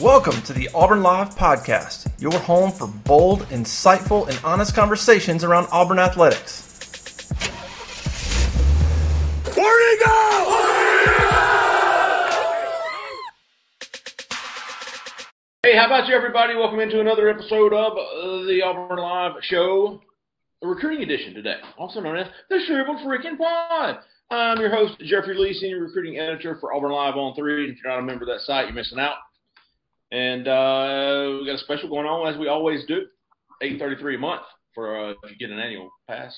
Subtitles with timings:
[0.00, 5.68] Welcome to the Auburn Live Podcast, your home for bold, insightful, and honest conversations around
[5.72, 7.30] Auburn athletics.
[9.56, 10.12] Where'd he go?
[15.62, 16.54] Hey, how about you, everybody?
[16.56, 20.02] Welcome into another episode of uh, the Auburn Live Show,
[20.60, 24.00] the recruiting edition today, also known as the Shriveled Freaking Pod.
[24.30, 27.70] I'm your host, Jeffrey Lee, senior recruiting editor for Auburn Live on Three.
[27.70, 29.14] If you're not a member of that site, you're missing out.
[30.16, 33.02] And uh, we got a special going on as we always do,
[33.60, 34.40] eight thirty three a month
[34.74, 36.34] for uh, if you get an annual pass,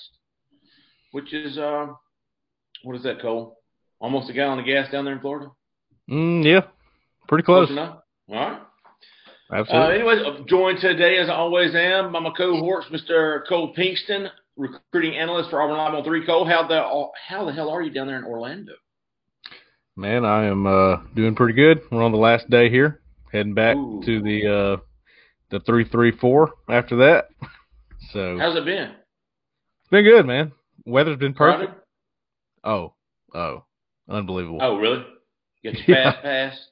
[1.13, 1.87] which is uh,
[2.83, 3.57] what is that, Cole?
[4.01, 5.53] Almost a gallon of gas down there in Florida.
[6.11, 6.63] Mm, yeah,
[7.29, 7.71] pretty close.
[7.71, 8.01] enough.
[8.29, 8.61] All right.
[9.49, 9.95] Uh, Absolutely.
[9.95, 13.47] anyways, I'm joined today, as I always am, by my cohorts, Mr.
[13.49, 16.27] Cole Pinkston, recruiting analyst for Auburn Live on Three.
[16.27, 16.83] Cole, how the
[17.29, 18.73] how the hell are you down there in Orlando?
[19.95, 21.81] Man, I am uh, doing pretty good.
[21.93, 23.01] We're on the last day here,
[23.33, 24.03] heading back Ooh.
[24.05, 24.77] to the uh,
[25.51, 27.29] the three three four after that.
[28.13, 28.91] So How's it been?
[28.93, 30.53] it's been good, man.
[30.87, 31.73] Weather's been perfect.
[31.73, 31.83] Crowded?
[32.65, 32.95] Oh,
[33.35, 33.65] oh,
[34.09, 34.61] unbelievable.
[34.63, 35.05] Oh, really?
[35.63, 36.13] You got your Yeah.
[36.13, 36.69] fast pass?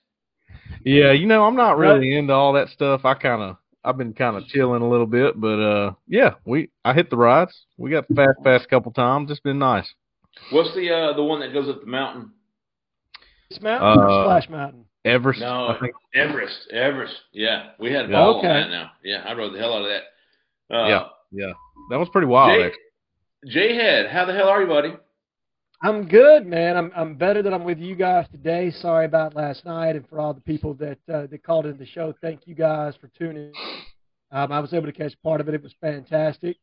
[0.85, 3.05] Yeah, you know, I'm not really into all that stuff.
[3.05, 6.71] I kind of, I've been kind of chilling a little bit, but uh, yeah, we,
[6.85, 7.53] I hit the rides.
[7.77, 9.31] We got the fast pass a couple times.
[9.31, 9.93] It's been nice.
[10.51, 12.31] What's the uh, the one that goes up the mountain?
[13.51, 14.85] Splash Mountain or Uh, Splash Mountain?
[15.07, 15.77] Everest, No,
[16.15, 16.69] Everest.
[16.73, 17.15] Everest.
[17.33, 18.15] Yeah, we had a Yeah.
[18.17, 18.49] ball Okay.
[18.49, 18.91] on that now.
[19.05, 20.03] Yeah, I rode the hell out of that.
[20.75, 21.09] Uh, Yeah,
[21.47, 21.53] yeah,
[21.91, 22.59] that was pretty wild.
[22.61, 22.73] Jay.
[23.47, 24.97] Jay Head, how the hell are you, buddy?
[25.83, 26.77] I'm good, man.
[26.77, 28.71] I'm I'm better that I'm with you guys today.
[28.71, 31.87] Sorry about last night, and for all the people that uh, that called in the
[31.87, 33.53] show, thank you guys for tuning.
[34.33, 35.55] Um, I was able to catch part of it.
[35.55, 36.57] It was fantastic.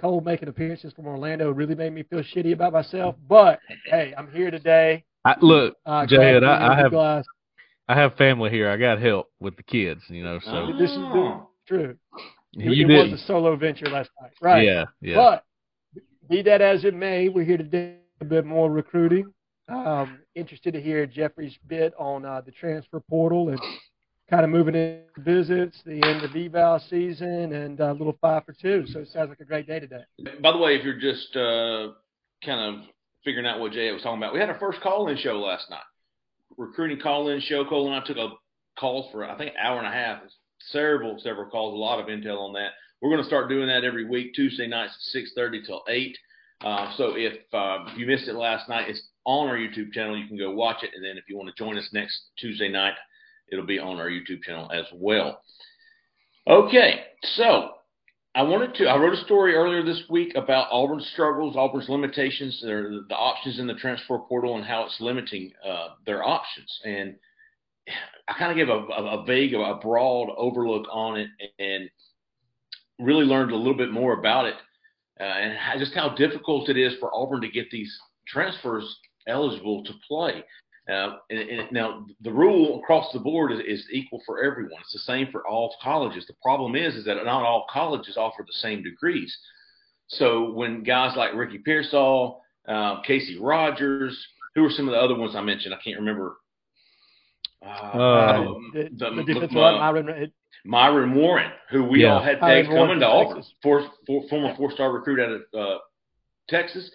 [0.00, 3.14] Cole making appearances from Orlando really made me feel shitty about myself.
[3.28, 5.04] But hey, I'm here today.
[5.24, 7.24] I, look, Uh, Jay, I, I have guys.
[7.88, 8.68] I have family here.
[8.68, 10.40] I got help with the kids, you know.
[10.40, 10.78] So Oh.
[10.78, 10.98] This is
[11.66, 11.96] true.
[12.54, 14.64] It, you it did, was a solo venture last night, right?
[14.64, 15.14] yeah, yeah.
[15.16, 15.44] But
[16.28, 19.32] be that as it may, we're here to do a bit more recruiting.
[19.68, 23.60] Um, interested to hear Jeffrey's bit on uh, the transfer portal and
[24.30, 28.52] kind of moving into visits, the end of eval season, and a little five for
[28.52, 28.86] two.
[28.86, 30.04] So it sounds like a great day today.
[30.40, 31.92] By the way, if you're just uh,
[32.44, 32.84] kind of
[33.24, 35.80] figuring out what Jay was talking about, we had our first call-in show last night.
[36.56, 37.64] Recruiting call-in show.
[37.64, 38.30] Cole and I took a
[38.78, 40.22] calls for I think an hour and a half.
[40.70, 41.74] Several, several calls.
[41.74, 42.70] A lot of intel on that.
[43.00, 46.16] We're going to start doing that every week, Tuesday nights at six thirty till eight.
[46.64, 50.16] Uh, so if uh, you missed it last night, it's on our YouTube channel.
[50.16, 52.70] You can go watch it, and then if you want to join us next Tuesday
[52.70, 52.94] night,
[53.52, 55.40] it'll be on our YouTube channel as well.
[56.48, 57.72] Okay, so
[58.36, 58.84] I wanted to.
[58.84, 63.58] I wrote a story earlier this week about Auburn's struggles, Auburn's limitations, their, the options
[63.58, 66.70] in the transfer portal, and how it's limiting uh, their options.
[66.84, 67.16] And
[68.28, 71.88] I kind of gave a, a, a vague, a broad overlook on it, and
[72.98, 74.56] really learned a little bit more about it,
[75.18, 77.98] uh, and how, just how difficult it is for Auburn to get these
[78.28, 80.44] transfers eligible to play.
[80.88, 84.80] Uh, and, and now the rule across the board is, is equal for everyone.
[84.82, 86.26] It's the same for all colleges.
[86.26, 89.36] The problem is, is that not all colleges offer the same degrees.
[90.08, 94.16] So when guys like Ricky Pearsall, uh, Casey Rogers,
[94.54, 95.74] who are some of the other ones I mentioned?
[95.74, 96.36] I can't remember.
[97.64, 100.32] Uh, Uh, the, the- the defensive uh, line, Myron,
[100.64, 102.14] Myron Warren, who we Yeah.
[102.14, 103.54] all had Myron pegged coming to from Auburn, Texas.
[103.62, 105.78] four, four, former four-star recruit out of uh,
[106.48, 106.88] Texas,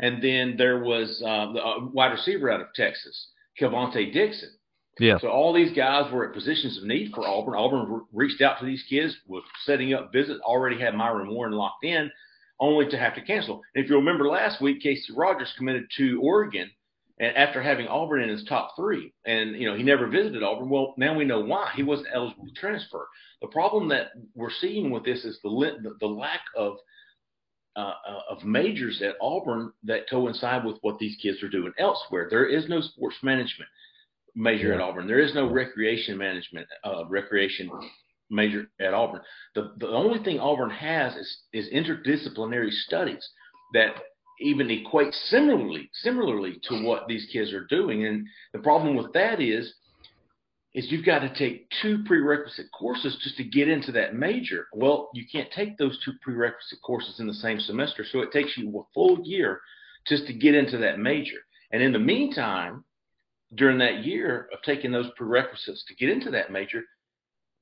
[0.00, 3.28] and then there was uh, the uh, wide receiver out of Texas,
[3.60, 4.50] Kelvonte Dixon.
[4.98, 5.18] Yeah.
[5.18, 7.54] So all these guys were at positions of need for Auburn.
[7.54, 11.52] Auburn re- reached out to these kids, was setting up visits, already had Myron Warren
[11.52, 12.10] locked in,
[12.60, 13.60] only to have to cancel.
[13.74, 16.70] And if you remember last week, Casey Rogers committed to Oregon,
[17.18, 20.70] and after having Auburn in his top three, and you know he never visited Auburn.
[20.70, 23.06] Well, now we know why he wasn't eligible to transfer.
[23.42, 25.50] The problem that we're seeing with this is the
[25.82, 26.76] the, the lack of
[27.76, 32.26] uh, uh, of majors at Auburn that coincide with what these kids are doing elsewhere.
[32.30, 33.68] There is no sports management
[34.34, 35.06] major at Auburn.
[35.06, 37.70] There is no recreation management uh, recreation
[38.30, 39.20] major at Auburn.
[39.54, 43.28] The the only thing Auburn has is is interdisciplinary studies
[43.74, 43.94] that
[44.40, 48.06] even equate similarly similarly to what these kids are doing.
[48.06, 49.74] And the problem with that is
[50.76, 54.66] is you've got to take two prerequisite courses just to get into that major.
[54.74, 58.58] Well, you can't take those two prerequisite courses in the same semester, so it takes
[58.58, 59.58] you a full year
[60.06, 61.38] just to get into that major.
[61.72, 62.84] And in the meantime,
[63.54, 66.82] during that year of taking those prerequisites to get into that major,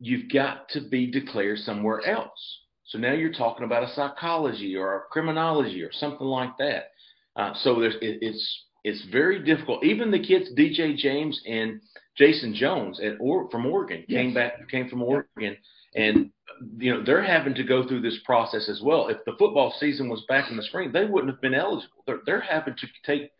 [0.01, 2.59] you've got to be declared somewhere else.
[2.87, 6.91] So now you're talking about a psychology or a criminology or something like that.
[7.37, 9.85] Uh, so there's it, it's it's very difficult.
[9.85, 11.81] Even the kids, DJ James and
[12.17, 14.19] Jason Jones at or from Oregon, yes.
[14.19, 15.57] came back came from Oregon,
[15.95, 16.31] and
[16.79, 19.09] you know they're having to go through this process as well.
[19.09, 22.05] If the football season was back in the spring, they wouldn't have been eligible.
[22.07, 23.31] They're they're having to take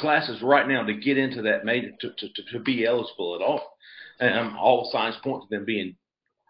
[0.00, 3.74] classes right now to get into that major to, to, to be eligible at all.
[4.20, 5.94] And um, all signs point to them being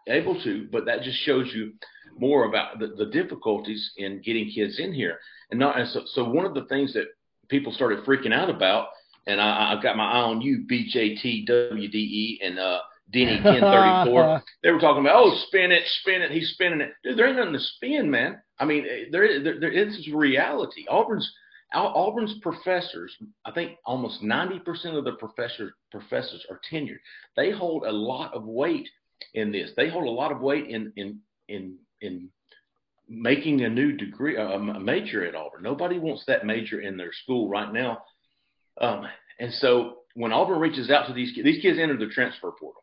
[0.07, 1.73] able to, but that just shows you
[2.17, 5.19] more about the, the difficulties in getting kids in here.
[5.51, 7.05] And not and so, so one of the things that
[7.47, 8.87] people started freaking out about,
[9.29, 12.79] and I, I've got my eye on you, BJTWDE and uh,
[13.11, 14.41] Denny 1034.
[14.63, 16.93] they were talking about, oh, spin it, spin it, he's spinning it.
[17.03, 18.41] Dude, there ain't nothing to spin, man.
[18.59, 20.85] I mean, eh, there, there, there is reality.
[20.89, 21.31] Auburn's
[21.71, 23.15] Auburn's professors,
[23.45, 26.97] I think almost 90% of the professors professors are tenured.
[27.35, 28.89] They hold a lot of weight
[29.35, 29.69] in this.
[29.77, 32.29] They hold a lot of weight in in in in
[33.07, 35.61] making a new degree, a major at Auburn.
[35.61, 37.99] Nobody wants that major in their school right now.
[38.79, 39.05] Um,
[39.39, 42.81] and so when Auburn reaches out to these kids, these kids enter the transfer portal.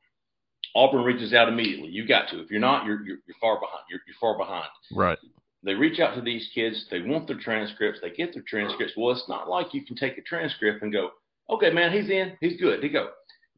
[0.74, 1.88] Auburn reaches out immediately.
[1.88, 2.40] You got to.
[2.40, 3.84] If you're not, you're you're, you're far behind.
[3.88, 4.68] You're, you're far behind.
[4.92, 5.18] Right.
[5.62, 6.86] They reach out to these kids.
[6.90, 8.00] They want their transcripts.
[8.00, 8.94] They get their transcripts.
[8.96, 11.10] Well, it's not like you can take a transcript and go,
[11.50, 12.36] okay, man, he's in.
[12.40, 12.82] He's good.
[12.82, 13.08] He go.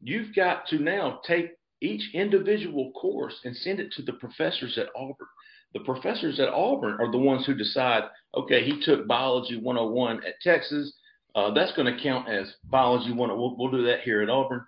[0.01, 1.51] You've got to now take
[1.81, 5.27] each individual course and send it to the professors at Auburn.
[5.73, 8.03] The professors at Auburn are the ones who decide,
[8.35, 10.91] okay, he took biology 101 at Texas.
[11.35, 13.37] Uh, that's going to count as biology 101.
[13.37, 14.65] We'll, we'll do that here at Auburn.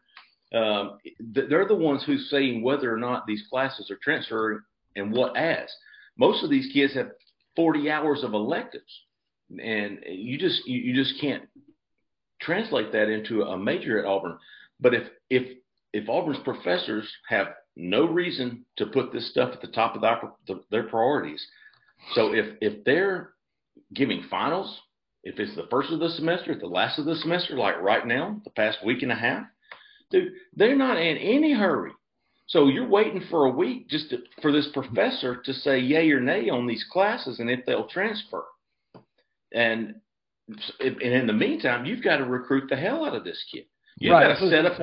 [0.53, 4.59] Um, they're the ones who's saying whether or not these classes are transferring
[4.95, 5.69] and what as.
[6.17, 7.11] Most of these kids have
[7.55, 8.91] 40 hours of electives,
[9.49, 11.43] and you just you, you just can't
[12.41, 14.37] translate that into a major at Auburn.
[14.79, 15.57] But if if
[15.93, 20.57] if Auburn's professors have no reason to put this stuff at the top of their,
[20.69, 21.45] their priorities,
[22.13, 23.33] so if if they're
[23.93, 24.79] giving finals,
[25.23, 28.41] if it's the first of the semester, the last of the semester, like right now,
[28.43, 29.45] the past week and a half,
[30.09, 31.91] dude, they're not in any hurry.
[32.47, 36.19] So you're waiting for a week just to, for this professor to say yay or
[36.19, 38.43] nay on these classes and if they'll transfer.
[39.53, 39.95] And
[40.79, 43.65] and in the meantime, you've got to recruit the hell out of this kid.
[43.99, 44.79] You've right, got to set up.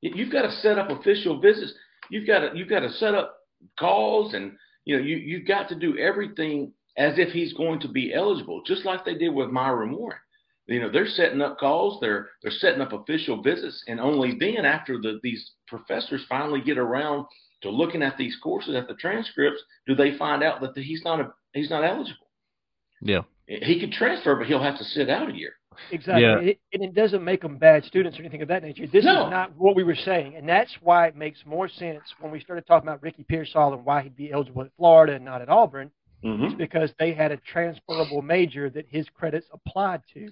[0.00, 1.72] You've got to set up official visits.
[2.10, 3.36] You've got to you've got to set up
[3.78, 4.52] calls, and
[4.84, 8.62] you know you you've got to do everything as if he's going to be eligible,
[8.66, 10.18] just like they did with Myron Warren.
[10.66, 14.64] You know they're setting up calls, they're they're setting up official visits, and only then,
[14.64, 17.26] after the these professors finally get around
[17.62, 21.20] to looking at these courses at the transcripts, do they find out that he's not
[21.20, 22.28] a he's not eligible.
[23.00, 25.54] Yeah, he could transfer, but he'll have to sit out a year.
[25.90, 26.22] Exactly.
[26.22, 26.38] Yeah.
[26.38, 28.86] It, and it doesn't make them bad students or anything of that nature.
[28.86, 29.26] This no.
[29.26, 30.36] is not what we were saying.
[30.36, 33.84] And that's why it makes more sense when we started talking about Ricky Pearsall and
[33.84, 35.90] why he'd be eligible at Florida and not at Auburn.
[36.24, 36.44] Mm-hmm.
[36.44, 40.30] It's because they had a transferable major that his credits applied to.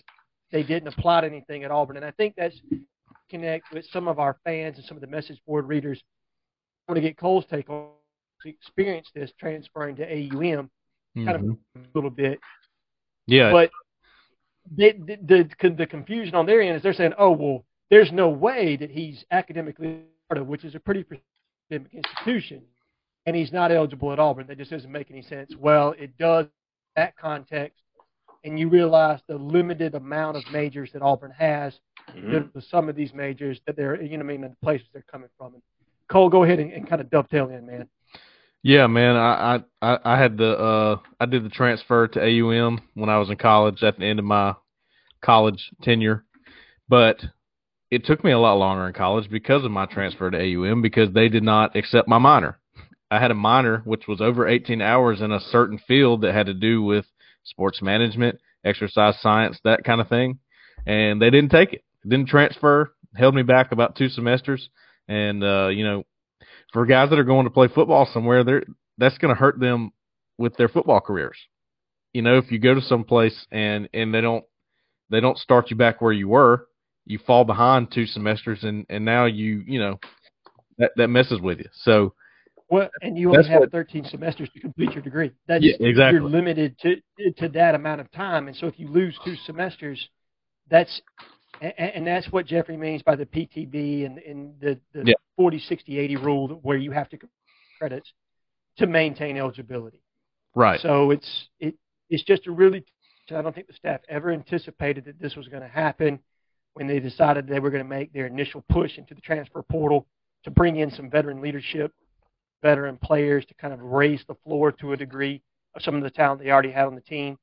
[0.53, 1.97] They didn't apply to anything at Auburn.
[1.97, 2.61] And I think that's
[3.29, 6.03] connect with some of our fans and some of the message board readers.
[6.89, 7.89] I want to get Cole's take on
[8.43, 10.71] to experience this transferring to AUM
[11.17, 11.25] mm-hmm.
[11.25, 11.81] kind of mm-hmm.
[11.81, 12.41] a little bit.
[13.27, 13.53] Yeah.
[13.53, 13.71] But
[14.77, 18.29] they, the, the the confusion on their end is they're saying, oh well, there's no
[18.29, 21.05] way that he's academically part of, which is a pretty
[21.71, 22.63] academic institution,
[23.31, 24.49] and he's not eligible at Auburn.
[24.49, 25.55] That just doesn't make any sense.
[25.57, 26.47] Well, it does
[26.97, 27.81] that context,
[28.43, 31.79] and you realize the limited amount of majors that Auburn has.
[32.13, 32.59] Mm-hmm.
[32.73, 35.55] Some of these majors that they're, you know, I mean, the places they're coming from.
[35.55, 35.63] And
[36.11, 37.89] Cole, go ahead and, and kind of dovetail in, man.
[38.65, 39.15] Yeah, man.
[39.15, 43.31] I, I I had the uh I did the transfer to AUM when I was
[43.31, 44.57] in college at the end of my
[45.23, 46.25] college tenure,
[46.89, 47.25] but
[47.93, 51.13] it took me a lot longer in college because of my transfer to AUM because
[51.13, 52.60] they did not accept my minor.
[53.11, 56.47] I had a minor which was over 18 hours in a certain field that had
[56.47, 57.07] to do with
[57.45, 60.39] sports management, exercise science, that kind of thing,
[60.87, 61.85] and they didn't take it.
[62.05, 64.69] didn't transfer, held me back about two semesters,
[65.09, 66.05] and uh, you know
[66.73, 68.65] for guys that are going to play football somewhere, they're
[68.99, 69.93] that's going to hurt them
[70.39, 71.37] with their football careers.
[72.13, 74.45] You know, if you go to some place and and they don't
[75.11, 76.69] they don't start you back where you were,
[77.07, 79.99] you fall behind two semesters, and and now you you know
[80.79, 81.69] that that messes with you.
[81.83, 82.15] So.
[82.71, 85.33] Well, and you only have what, 13 semesters to complete your degree.
[85.49, 86.21] That's yeah, exactly.
[86.21, 86.97] You're limited to
[87.39, 90.09] to that amount of time, and so if you lose two semesters,
[90.71, 91.03] that's
[91.61, 95.15] and, and that's what Jeffrey means by the PTD and, and the, the Yeah.
[95.37, 97.19] 40, 60, 80 rule where you have to
[97.79, 98.13] credits
[98.79, 100.03] to maintain eligibility.
[100.55, 100.81] Right.
[100.81, 101.75] So it's it
[102.09, 102.85] it's just a really
[103.31, 106.19] I don't think the staff ever anticipated that this was going to happen
[106.75, 110.07] when they decided they were going to make their initial push into the transfer portal
[110.45, 111.93] to bring in some veteran leadership,
[112.63, 115.43] veteran players to kind of raise the floor to a degree
[115.75, 117.39] of some of the talent they already had on the team.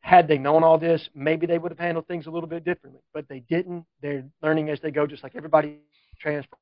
[0.00, 3.02] Had they known all this, maybe they would have handled things a little bit differently,
[3.12, 3.84] but they didn't.
[4.02, 5.78] They're learning as they go, just like everybody
[6.20, 6.56] transfer,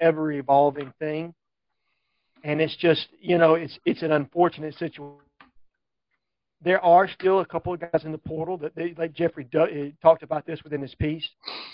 [0.00, 1.34] ever evolving thing.
[2.42, 5.20] And it's just, you know, it's it's an unfortunate situation
[6.62, 9.66] there are still a couple of guys in the portal that they, like Jeffrey uh,
[10.02, 11.26] talked about this within his piece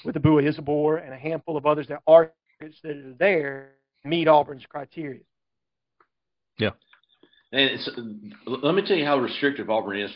[0.05, 3.73] with Bua Isabor and a handful of others that are that are there
[4.07, 5.21] meet Auburn's criteria.
[6.59, 6.71] Yeah.
[7.53, 7.91] And it's,
[8.47, 10.11] let me tell you how restrictive Auburn is.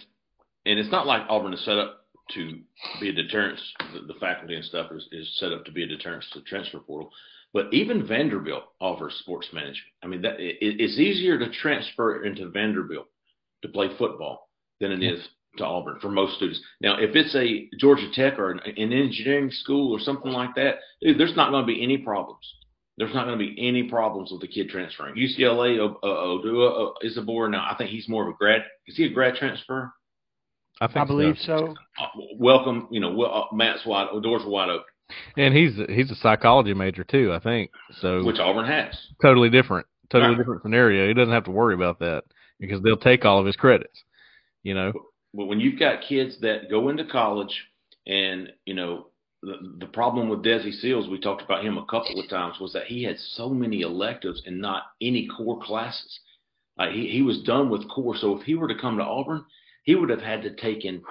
[0.67, 2.05] And it's not like Auburn is set up
[2.35, 2.61] to
[3.01, 3.61] be a deterrence.
[3.95, 6.45] The, the faculty and stuff is, is set up to be a deterrence to the
[6.45, 7.11] transfer portal.
[7.53, 9.93] But even Vanderbilt offers sports management.
[10.03, 13.07] I mean, that it, it's easier to transfer into Vanderbilt
[13.63, 14.49] to play football
[14.81, 15.21] than it is
[15.57, 16.61] to Auburn for most students.
[16.81, 20.77] Now, if it's a Georgia Tech or an, an engineering school or something like that,
[21.03, 22.55] dude, there's not going to be any problems.
[23.01, 25.15] There's not going to be any problems with the kid transferring.
[25.15, 27.49] UCLA, o, o, Odua, uh, Isabor.
[27.51, 28.61] Now, I think he's more of a grad.
[28.87, 29.91] Is he a grad transfer?
[30.83, 31.75] I think I believe so.
[31.99, 32.05] so.
[32.05, 34.85] Uh, welcome, you know, well, uh, Matt's wide, doors are wide open,
[35.39, 37.71] And he's he's a psychology major too, I think.
[38.03, 38.95] So which Auburn has.
[39.23, 40.39] totally different, totally Right.
[40.39, 41.09] different scenario.
[41.09, 42.25] He doesn't have to worry about that
[42.59, 44.05] because they'll take all of his credits.
[44.63, 44.93] You know.
[45.33, 47.67] But when you've got kids that go into college,
[48.07, 49.07] and you know,
[49.43, 52.87] the, problem with Desi Seals, we talked about him a couple of times, was that
[52.87, 56.21] he had so many electives and not any core classes.
[56.93, 58.17] He, he was done with core.
[58.17, 59.45] So if he were to come to Auburn,
[59.85, 61.03] he would have had to take in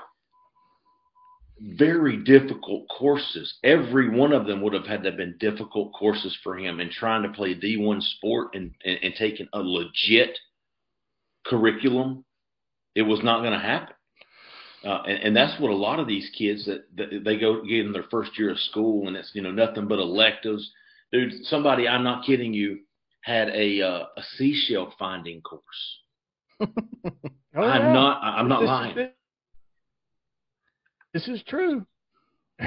[1.61, 3.55] very difficult courses.
[3.63, 6.89] Every one of them would have had to have been difficult courses for him and
[6.89, 10.37] trying to play D1 sport and, and, and taking a legit
[11.45, 12.25] curriculum.
[12.95, 13.95] It was not going to happen.
[14.85, 17.85] Uh, and, and that's what a lot of these kids that, that they go get
[17.85, 20.71] in their first year of school and it's you know nothing but electives.
[21.11, 22.79] Dude, somebody I'm not kidding you
[23.21, 25.63] had a uh, a seashell finding course.
[27.55, 27.93] Oh, I'm yeah.
[27.93, 28.97] not I'm not This lying.
[28.99, 29.15] it.
[31.13, 31.85] This is true.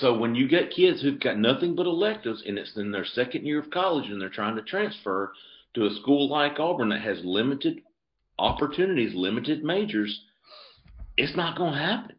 [0.00, 3.44] So when you get kids who've got nothing but electives and it's in their second
[3.44, 5.34] year of college and they're trying to transfer
[5.74, 7.82] to a school like Auburn that has limited
[8.38, 10.22] opportunities, limited majors,
[11.16, 12.16] it's not going to happen.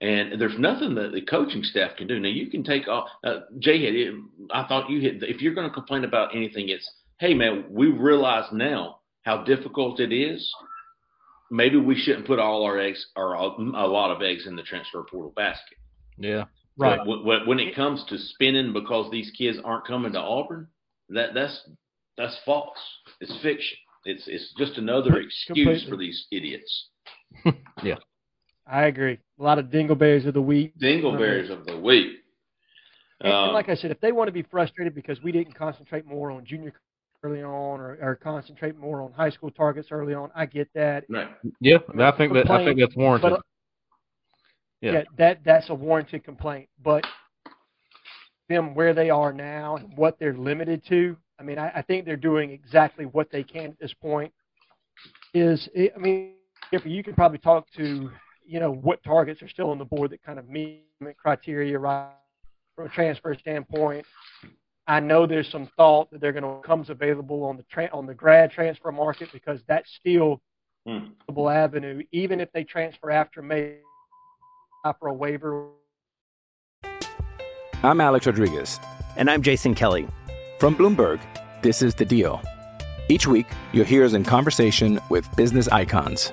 [0.00, 2.20] And there's nothing that the coaching staff can do.
[2.20, 3.08] Now you can take off.
[3.24, 4.14] Uh, Jay, had it-
[4.50, 5.22] I thought you hit.
[5.22, 10.00] If you're going to complain about anything, it's hey man, we realize now how difficult
[10.00, 10.52] it is.
[11.50, 15.02] Maybe we shouldn't put all our eggs or a lot of eggs in the transfer
[15.10, 15.78] portal basket.
[16.18, 16.44] Yeah.
[16.76, 16.98] Right.
[17.04, 20.68] But when, when it comes to spinning because these kids aren't coming to Auburn,
[21.08, 21.66] that that's
[22.18, 22.76] that's false.
[23.20, 23.78] It's fiction.
[24.04, 25.88] It's it's just another excuse Completely.
[25.90, 26.88] for these idiots.
[28.66, 29.18] I agree.
[29.38, 30.76] A lot of dingleberries of the week.
[30.78, 32.18] Dingleberries of the week.
[33.20, 35.54] And, and Um, like I said, if they want to be frustrated because we didn't
[35.54, 36.72] concentrate more on junior
[37.22, 41.04] early on, or, or concentrate more on high school targets early on, I get that.
[41.08, 41.28] right.
[41.60, 41.78] Yeah.
[41.98, 43.30] I think that I think that's warranted.
[43.30, 43.42] But
[44.80, 44.92] Yeah.
[44.92, 46.68] yeah, that that's a warranted complaint.
[46.82, 47.06] But
[48.48, 52.04] them where they are now and what they're limited to, I mean, I, I think
[52.04, 54.32] they're doing exactly what they can at this point.
[55.34, 56.35] Is I mean,
[56.72, 58.10] if you can probably talk to,
[58.44, 61.78] you know, what targets are still on the board that kind of meet the criteria,
[61.78, 62.10] right?
[62.74, 64.04] From a transfer standpoint,
[64.86, 68.06] I know there's some thought that they're going to comes available on the tra- on
[68.06, 70.40] the grad transfer market because that's still
[70.86, 71.06] Hmm.
[71.28, 73.78] available avenue, even if they transfer after May
[75.00, 75.70] for a waiver.
[77.82, 78.78] I'm Alex Rodriguez.
[79.16, 80.06] And I'm Jason Kelly.
[80.60, 81.18] From Bloomberg,
[81.62, 82.40] this is The Deal.
[83.08, 86.32] Each week, you'll hear us in conversation with business icons.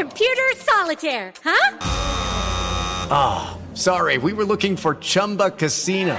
[0.00, 1.76] Computer solitaire, huh?
[3.10, 6.18] Ah, sorry, we were looking for Chumba Casino.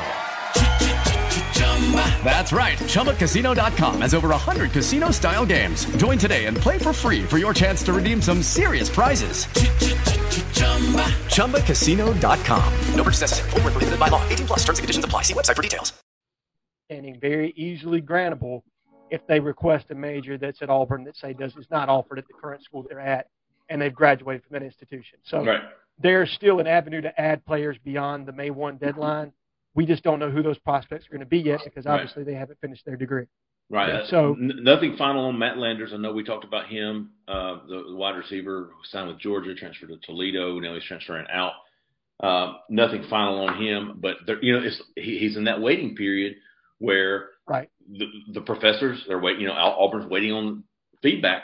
[2.23, 2.77] That's right.
[2.77, 5.85] ChumbaCasino.com has over 100 casino style games.
[5.97, 9.45] Join today and play for free for your chance to redeem some serious prizes.
[11.35, 12.73] ChumbaCasino.com.
[12.93, 13.49] No purchase necessary.
[13.49, 14.21] Void where prohibited by law.
[14.29, 15.23] 18 plus terms and conditions apply.
[15.23, 15.91] See website for details.
[16.85, 18.61] standing very easily grantable
[19.09, 22.27] if they request a major that's at Auburn that say does is not offered at
[22.27, 23.25] the current school they're at,
[23.71, 25.17] and they've graduated from that institution.
[25.23, 25.61] So Right.
[25.97, 29.31] there's still an avenue to add players beyond the May one deadline.
[29.73, 31.93] We just don't know who those prospects are going to be yet because Right.
[31.93, 33.25] obviously they haven't finished their degree.
[33.69, 33.87] Right.
[33.87, 35.93] Yeah, so- n- nothing final on Matt Landers.
[35.93, 39.55] I know we talked about him, uh, the, the wide receiver who signed with Georgia,
[39.55, 40.59] transferred to Toledo.
[40.59, 41.53] Now he's transferring out.
[42.19, 45.95] Uh, nothing final on him, but there, you know, it's, he, he's in that waiting
[45.95, 46.35] period
[46.79, 47.69] where Right.
[47.89, 49.41] the, the professors are waiting.
[49.41, 50.63] You know, Al- Auburn's waiting on
[51.01, 51.43] feedback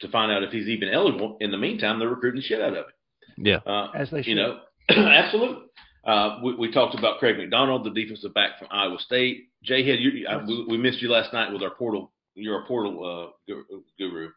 [0.00, 1.36] to find out if he's even eligible.
[1.40, 2.94] In the meantime, they're recruiting the shit out of it.
[3.36, 3.56] Yeah.
[3.70, 4.28] Uh, As they should.
[4.30, 5.64] you know, absolutely.
[6.04, 9.48] Uh, we, we talked about Craig McDonald, the defensive back from Iowa State.
[9.62, 12.12] Jay, Head, you, uh, we, we missed you last night with our portal.
[12.34, 13.54] You're a portal uh,
[13.98, 14.30] guru.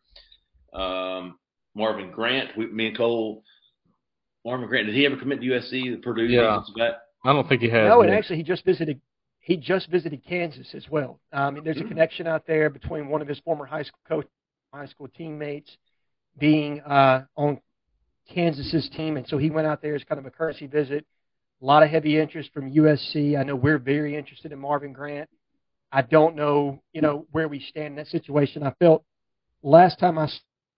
[0.74, 1.38] Um,
[1.76, 3.44] Marvin Grant, we, me and Cole.
[4.46, 5.96] Marvin Grant, did he ever commit to USC?
[5.96, 6.42] The Purdue Yeah.
[6.42, 6.94] defensive back.
[7.26, 7.88] I don't think he has.
[7.88, 8.18] No, and yet.
[8.18, 9.00] actually, he just visited.
[9.40, 11.20] He just visited Kansas as well.
[11.32, 11.86] Um, there's Hmm.
[11.86, 14.28] a connection out there between one of his former high school coach,
[14.74, 15.78] high school teammates,
[16.38, 17.60] being uh, on
[18.34, 21.06] Kansas's team, and so he went out there as kind of a courtesy visit.
[21.62, 23.40] A lot of heavy interest from USC.
[23.40, 25.30] I know we're very interested in Marvin Grant.
[25.92, 28.64] I don't know, you know, where we stand in that situation.
[28.64, 29.04] I felt
[29.62, 30.28] last time I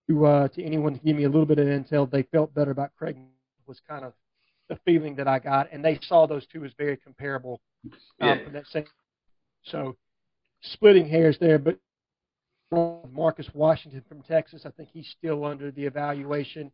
[0.08, 2.70] to uh, to anyone to give me a little bit of intel, they felt better
[2.70, 3.16] about Craig.
[3.66, 4.12] Was kind of
[4.68, 8.44] the feeling that I got, and they saw those two as very comparable um, Yeah.
[8.44, 8.84] from that same.
[9.64, 9.96] So,
[10.62, 11.78] splitting hairs there, but
[12.70, 16.72] Marcus Washington from Texas, I think he's still under the evaluation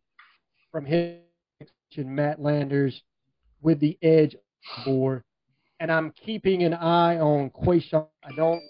[0.71, 3.03] from and Matt Landers
[3.61, 4.35] with the edge
[4.85, 5.23] board,
[5.79, 8.07] and I'm keeping an eye on Quayshawn.
[8.25, 8.63] I don't.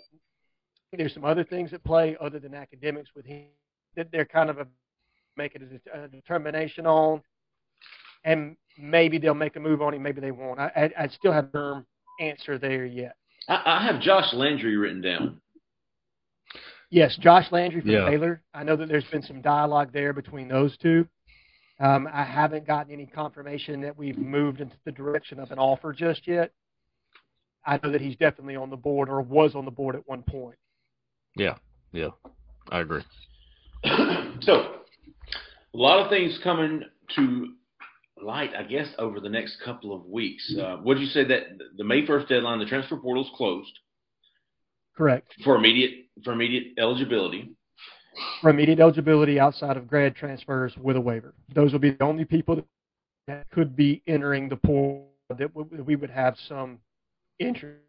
[0.92, 3.46] There's some other things at play other than academics with him
[3.96, 4.66] that they're kind of a,
[5.36, 7.22] making a, a determination on
[8.24, 10.58] and maybe they'll make a move on him, maybe they won't.
[10.58, 11.86] I, I, I still have a firm
[12.20, 13.16] answer there yet.
[13.48, 15.40] I, I have Josh Landry written down.
[16.92, 18.04] Yes, Josh Landry from Yeah.
[18.04, 18.42] Baylor.
[18.52, 21.08] I know that there's been some dialogue there between those two.
[21.80, 25.94] Um, I haven't gotten any confirmation that we've moved into the direction of an offer
[25.94, 26.52] just yet.
[27.64, 30.22] I know that he's definitely on the board or was on the board at one
[30.22, 30.56] point.
[31.34, 31.54] Yeah.
[31.92, 32.10] Yeah.
[32.70, 33.02] I agree.
[34.40, 34.82] so,
[35.72, 36.82] a lot of things coming
[37.16, 37.54] to
[38.22, 40.54] light, I guess, over the next couple of weeks.
[40.58, 43.78] Uh, what did you say that the May first deadline, the transfer portal is closed
[45.02, 45.34] Correct.
[45.42, 47.50] for immediate for immediate eligibility.
[48.40, 51.34] For immediate eligibility outside of grad transfers with a waiver.
[51.54, 52.62] Those will be the only people
[53.26, 56.78] that could be entering the pool that we would have some
[57.40, 57.80] interest.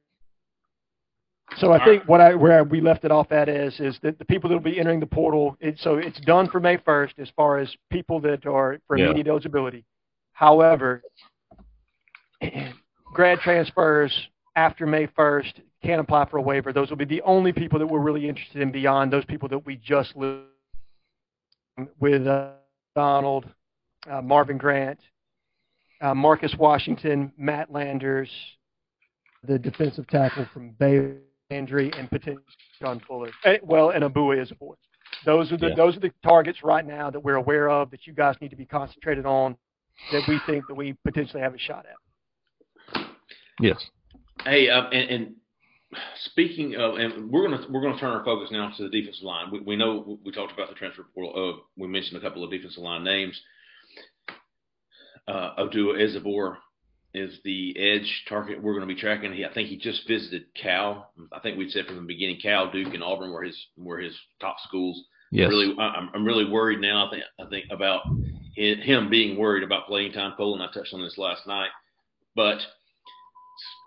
[1.57, 4.25] So I think what I where we left it off at is is that the
[4.25, 5.55] people that will be entering the portal.
[5.59, 9.05] It, so it's done for May first as far as people that are for Yeah.
[9.05, 9.85] immediate eligibility.
[10.31, 11.03] However,
[13.13, 14.11] grad transfers
[14.55, 16.71] after May first can apply for a waiver.
[16.71, 19.65] Those will be the only people that we're really interested in beyond those people that
[19.65, 20.47] we just listed
[21.99, 22.51] with uh,
[22.95, 23.45] Donald,
[24.09, 24.99] uh, Marvin Grant,
[26.01, 28.29] uh, Marcus Washington, Matt Landers,
[29.43, 31.17] the defensive tackle from Baylor,
[31.49, 32.43] Landry, and potentially
[32.79, 33.29] John Fuller.
[33.45, 34.75] Eh, well, and Abua is a boy.
[35.25, 35.75] Those are the Yeah.
[35.75, 38.55] those are the targets right now that we're aware of that you guys need to
[38.55, 39.57] be concentrated on
[40.11, 43.05] that we think that we potentially have a shot at.
[43.59, 43.89] Yes.
[44.43, 45.35] Hey, um, and, and
[46.25, 49.51] speaking of, and we're gonna we're gonna turn our focus now to the defensive line.
[49.51, 51.33] We, we know we talked about the transfer portal.
[51.35, 53.39] Uh, we mentioned a couple of defensive line names.
[55.27, 56.57] Uh, Odua Ezabor
[57.13, 59.33] is the edge target we're going to be tracking.
[59.33, 61.11] He, I think he just visited Cal.
[61.31, 64.17] I think we said from the beginning, Cal, Duke, and Auburn were his were his
[64.41, 65.03] top schools.
[65.31, 65.49] Yes.
[65.49, 67.07] Really, I'm I'm really worried now.
[67.07, 68.01] I think I think about
[68.55, 70.33] him being worried about playing time.
[70.37, 71.69] Cole and I touched on this last night,
[72.35, 72.59] but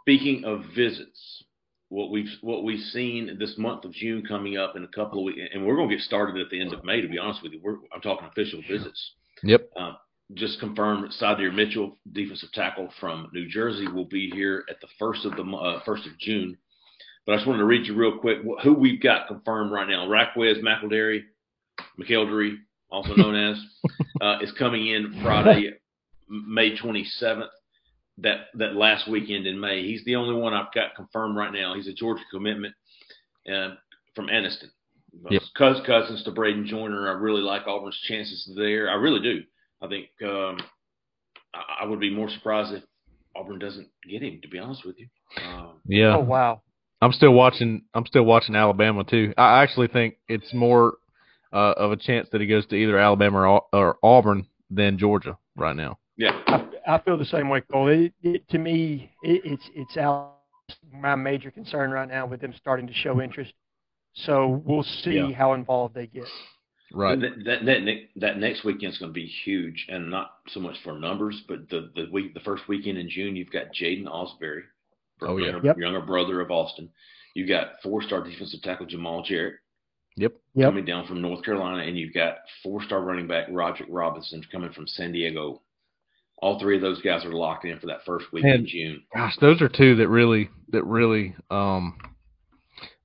[0.06, 1.42] speaking of visits,
[1.88, 5.24] what we've what we've seen this month of June coming up in a couple of
[5.24, 7.00] weeks, and we're going to get started at the end of May.
[7.00, 9.12] To be honest with you, we're, I'm talking official visits.
[9.42, 9.68] Yep.
[9.76, 9.92] Uh,
[10.34, 15.24] just confirmed, Sadir Mitchell, defensive tackle from New Jersey, will be here at the first
[15.24, 16.56] of the uh, first of June.
[17.24, 20.08] But I just wanted to read you real quick who we've got confirmed right now.
[20.08, 21.22] Raquez McElderry,
[22.00, 22.58] McElderry,
[22.90, 23.58] also known as,
[24.20, 25.72] uh, is coming in Friday,
[26.28, 27.48] May 27th.
[28.18, 29.82] That that last weekend in May.
[29.82, 31.74] He's the only one I've got confirmed right now.
[31.74, 32.74] He's a Georgia commitment
[33.46, 33.74] uh,
[34.14, 34.70] from Anniston.
[35.30, 35.42] Yep.
[35.56, 37.08] Cous- cousins to Braden Joyner.
[37.08, 38.90] I really like Auburn's chances there.
[38.90, 39.42] I really do.
[39.82, 40.58] I think um,
[41.54, 42.82] I, I would be more surprised if
[43.34, 44.40] Auburn doesn't get him.
[44.42, 45.08] To be honest with you.
[45.42, 46.16] Um, Yeah.
[46.16, 46.62] Oh wow.
[47.02, 47.82] I'm still watching.
[47.94, 49.34] I'm still watching Alabama too.
[49.36, 50.94] I actually think it's more
[51.52, 55.36] uh, of a chance that he goes to either Alabama or, or Auburn than Georgia
[55.56, 55.98] right now.
[56.16, 57.88] Yeah, I, I feel the same way, Cole.
[57.88, 60.34] It, it, to me, it, it's it's out
[60.92, 63.52] my major concern right now with them starting to show interest.
[64.14, 65.32] So we'll see Yeah.
[65.32, 66.24] how involved they get.
[66.92, 67.20] Right.
[67.20, 70.76] That that, that, ne- that next weekend's going to be huge, and not so much
[70.82, 74.62] for numbers, but the the week the first weekend in June, you've got Jaden Osbury,
[75.20, 75.50] Oh, yeah.
[75.50, 75.78] younger, Yep.
[75.78, 76.88] younger brother of Austin.
[77.34, 79.56] You've got four-star defensive tackle Jamal Jarrett
[80.16, 80.32] Yep.
[80.54, 80.66] Yep.
[80.68, 84.86] coming down from North Carolina, and you've got four-star running back Roderick Robinson coming from
[84.86, 85.60] San Diego.
[86.38, 89.02] All three of those guys are locked in for that first week in June.
[89.14, 91.96] Gosh, those are two that really that really um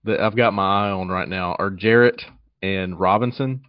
[0.03, 2.21] that I've got my eye on right now are Jarrett
[2.61, 3.61] and Robinson.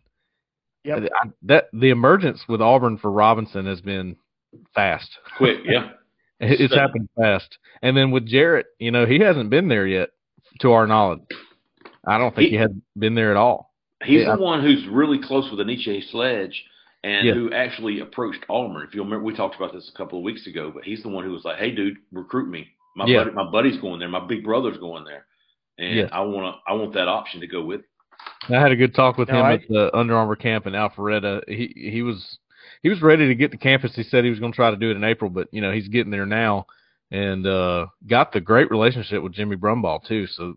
[0.84, 1.10] Yep.
[1.22, 4.16] I- that the emergence with Auburn for Robinson has been
[4.74, 5.10] fast.
[5.36, 5.90] Quick, yeah.
[6.44, 6.78] It's Sudden.
[6.78, 7.56] happened fast.
[7.82, 10.08] And then with Jarrett, you know, he hasn't been there yet,
[10.60, 11.20] to our knowledge.
[12.04, 13.72] I don't think He- he, has been there at all.
[14.04, 14.34] He's Yeah.
[14.34, 16.64] the one who's really close with Enyce Sledge
[17.04, 17.34] and Yeah.
[17.34, 18.86] who actually approached Auburn.
[18.86, 21.08] If you'll remember, we talked about this a couple of weeks ago, but he's the
[21.08, 22.68] one who was like, "Hey, dude, recruit me.
[22.96, 23.24] My Yeah.
[23.24, 24.08] buddy, my buddy's going there.
[24.08, 25.26] My big brother's going there,
[25.78, 26.08] and Yeah.
[26.12, 27.82] I want to, I want that option to go with."
[28.48, 30.74] I had a good talk with No, him I- at the Under Armour camp in
[30.74, 31.42] Alpharetta.
[31.48, 32.38] He he was
[32.82, 33.94] he was ready to get to campus.
[33.96, 35.72] He said he was going to try to do it in April, but you know
[35.72, 36.66] he's getting there now,
[37.10, 40.26] and uh, got the great relationship with Jimmy Brumbaugh too.
[40.26, 40.54] So I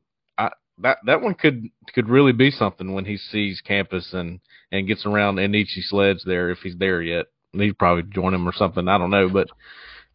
[0.79, 4.39] that that one could could really be something when he sees campus and
[4.71, 7.27] and gets around and Enyce Sledge there if he's there yet.
[7.53, 8.87] He'd probably join him or something.
[8.87, 9.47] I don't know, but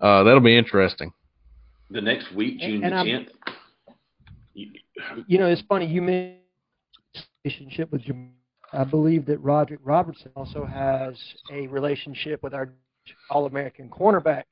[0.01, 1.13] uh, that'll be interesting.
[1.91, 3.29] The next week, June And the tenth.
[5.27, 6.37] You know, it's funny you mentioned
[7.45, 8.33] relationship with Jam-
[8.73, 11.17] I believe that Roderick Robertson also has
[11.51, 12.69] a relationship with our
[13.31, 14.45] All-American cornerback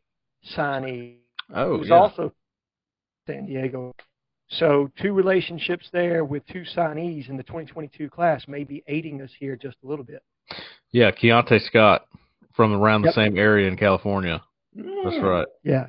[0.57, 1.17] signee,
[1.55, 1.95] Oh, who's yeah.
[1.97, 2.33] also
[3.27, 3.95] San Diego.
[4.51, 9.31] So two relationships there with two signees in the 2022 class may be aiding us
[9.39, 10.23] here just a little bit.
[10.91, 12.07] Yeah, Keionte Scott
[12.55, 13.15] from around the Yep.
[13.15, 14.43] same area in California.
[14.75, 15.47] That's right.
[15.65, 15.87] Yeah.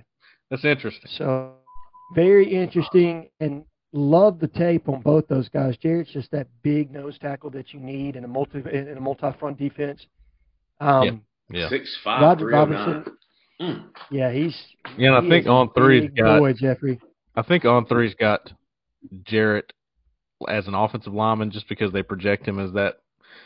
[0.49, 1.09] That's interesting.
[1.15, 1.53] So
[2.15, 5.77] very interesting and love the tape on both those guys.
[5.77, 9.31] Jarrett's just that big nose tackle that you need in a multi in a multi
[9.39, 10.05] front defense.
[10.81, 11.69] Um, Yeah.
[11.69, 12.87] Six five Roger three oh nine.
[12.87, 13.17] Robertson.
[13.61, 13.83] Mm.
[14.11, 14.55] Yeah, he's
[14.97, 16.99] Yeah, and I think is a on three's big got boy, Jeffrey.
[17.39, 18.51] I think on three's got
[19.23, 19.71] Jarrett
[20.49, 22.95] as an offensive lineman just because they project him as that,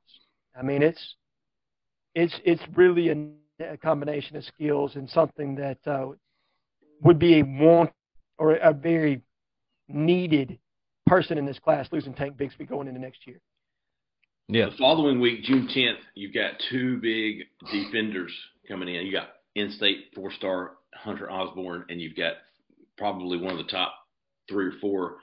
[0.59, 1.17] I mean, it's
[2.15, 3.27] it's it's really a,
[3.65, 6.09] a combination of skills and something that uh,
[7.03, 7.91] would be a want
[8.39, 9.23] or a very
[9.89, 10.59] needed
[11.07, 13.41] person in this class losing Tank Bixby going into next year.
[14.49, 18.33] Yeah, The following week, June 10th, you've got two big defenders
[18.69, 19.07] coming in.
[19.07, 22.35] You got in-state four-star Hunter Osborne, and you've got
[22.99, 23.95] probably one of the top
[24.49, 25.17] three or four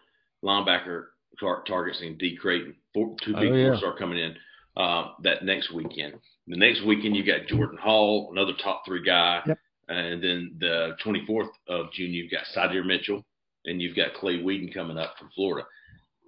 [0.46, 1.06] linebacker
[1.40, 2.38] tar- targets in D.
[2.40, 2.76] Creighton.
[2.94, 3.70] Four, two big Oh, yeah.
[3.72, 4.36] four-star coming in
[4.78, 6.14] uh, that next weekend.
[6.48, 9.42] The next weekend, you got Jordan Hall, another top three guy.
[9.46, 9.60] Yep.
[9.90, 13.26] And then the 24th of June, you've got Sadir Mitchell,
[13.66, 15.66] and you've got Clay Whedon coming up from Florida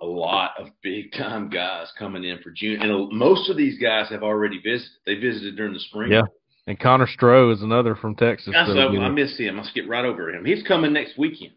[0.01, 4.07] a lot of big time guys coming in for June, and most of these guys
[4.09, 4.91] have already visited.
[5.05, 6.09] They visited during the spring.
[6.11, 6.21] yeah.
[6.67, 8.53] And Connor Stroh is another from Texas.
[8.53, 9.59] That's so, so, you know, I miss him.
[9.59, 10.45] I skipped right over him.
[10.45, 11.51] He's coming next weekend.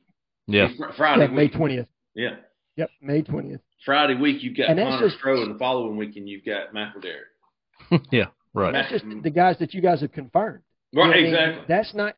[0.49, 1.53] yeah, fr- Friday Yeah, May week.
[1.55, 1.87] twentieth.
[2.17, 2.37] Yeah,
[2.77, 3.61] Yep, May twentieth.
[3.85, 6.73] Friday week you've got And that's Connor just- Stroh, and the following weekend you've got
[6.75, 8.03] Michael Derrick.
[8.11, 8.73] yeah, right.
[8.73, 10.65] That's just the guys that you guys have confirmed.
[10.94, 11.64] Right, I mean, exactly.
[11.68, 12.16] That's not.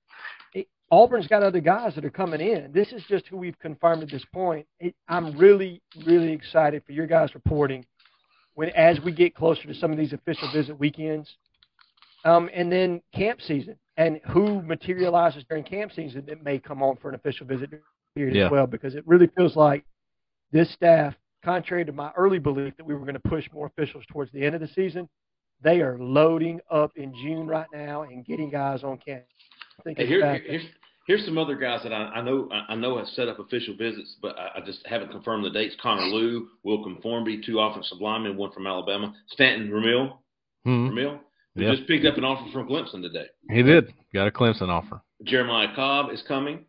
[0.53, 2.73] It, Auburn's got other guys that are coming in.
[2.73, 4.67] This is just who we've confirmed at this point.
[4.81, 7.85] It, I'm really, really excited for your guys reporting
[8.55, 11.29] when as we get closer to some of these official visit weekends,
[12.25, 16.97] um, and then camp season, and who materializes during camp season that may come on
[16.97, 17.71] for an official visit
[18.15, 18.47] period Yeah.
[18.47, 18.67] as well.
[18.67, 19.85] Because it really feels like
[20.53, 24.05] this staff, contrary to my early belief that we were going to push more officials
[24.09, 25.09] towards the end of the season,
[25.63, 29.27] they are loading up in June right now and getting guys on campus.
[29.79, 30.63] I think Hey, it's here, here's
[31.07, 33.75] here's some other guys that I, I know I I know have set up official
[33.77, 35.75] visits, but I, I just haven't confirmed the dates.
[35.83, 40.19] Connor Lew, Wilkin Formby, two offensive linemen, one from Alabama, Stanton Ramil,
[40.67, 40.91] Mhm.
[40.91, 41.19] Ramil,
[41.55, 41.75] He Yeah.
[41.75, 43.27] just picked up an offer from Clemson today.
[43.51, 43.93] He did.
[44.13, 45.01] Got a Clemson offer.
[45.25, 46.65] Jeremiah Cobb is coming.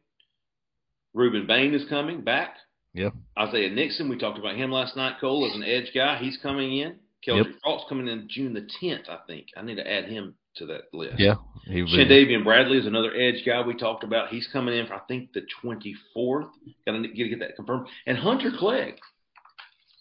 [1.14, 2.56] Reuben Bain is coming back.
[2.94, 3.14] Yep.
[3.38, 5.16] Isaiah Nixon, we talked about him last night.
[5.20, 6.96] Cole as an edge guy, he's coming in.
[7.28, 7.56] Keldrick Yep.
[7.64, 9.48] Faulk's coming in June the 10th, I think.
[9.58, 11.20] I need to add him to that list.
[11.20, 11.36] Yeah.
[11.70, 14.30] Shandavian Bradley is another edge guy we talked about.
[14.30, 16.50] He's coming in for I think the 24th.
[16.86, 17.88] Got to get, get that confirmed.
[18.06, 18.96] And Hunter Clegg.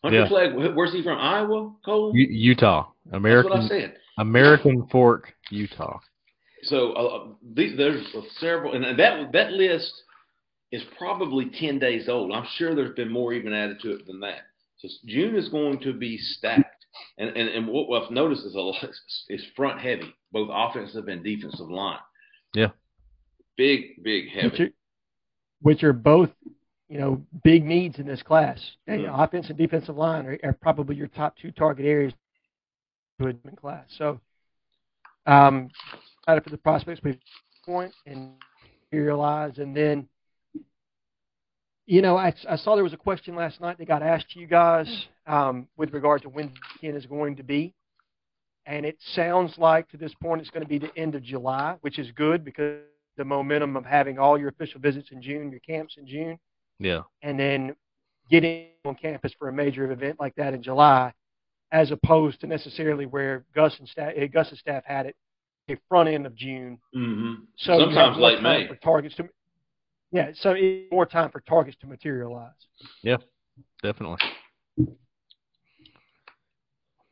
[0.02, 0.28] Hunter Yeah.
[0.28, 1.18] Clegg, where's he from?
[1.18, 2.12] Iowa, Cole?
[2.14, 2.88] U- Utah.
[3.12, 3.50] American.
[3.52, 3.96] That's what I said.
[4.18, 5.98] American Fork, Utah.
[6.62, 8.06] So uh, these, there's
[8.38, 9.92] several, and that that list
[10.72, 12.32] is probably ten days old.
[12.32, 14.40] I'm sure there's been more even added to it than that.
[14.78, 16.73] So June is going to be stacked,
[17.18, 18.84] and and, and what I've noticed is a lot
[19.28, 21.98] is front heavy, both offensive and defensive line.
[22.54, 22.70] Yeah.
[23.56, 24.62] Big, big, which heavy.
[24.64, 24.70] are,
[25.60, 26.30] which are both,
[26.88, 28.60] you know, big needs in this class.
[28.86, 32.12] And, you know, offense and defensive line are, are probably your top two target areas
[33.20, 33.84] to a class.
[33.96, 34.20] So,
[35.26, 35.70] um,
[36.18, 37.18] excited for the prospects we
[37.64, 38.32] point and
[38.90, 40.08] materialize, and then.
[41.86, 44.40] You know, I, I saw there was a question last night that got asked to
[44.40, 47.74] you guys um, with regard to when Ken is going to be.
[48.66, 51.76] And it sounds like to this point it's going to be the end of July,
[51.82, 52.80] which is good because
[53.18, 56.38] the momentum of having all your official visits in June, your camps in June,
[56.80, 57.02] Yeah.
[57.22, 57.76] and then
[58.30, 61.12] getting on campus for a major event like that in July,
[61.70, 65.14] as opposed to necessarily where Gus and staff, Gus's staff had it
[65.68, 66.78] the front end of June.
[66.94, 68.66] hmm So Sometimes late May.
[68.66, 69.28] for targets to.
[70.14, 72.52] Yeah, so it- more time for targets to materialize.
[73.02, 73.16] Yeah.
[73.82, 74.18] Definitely.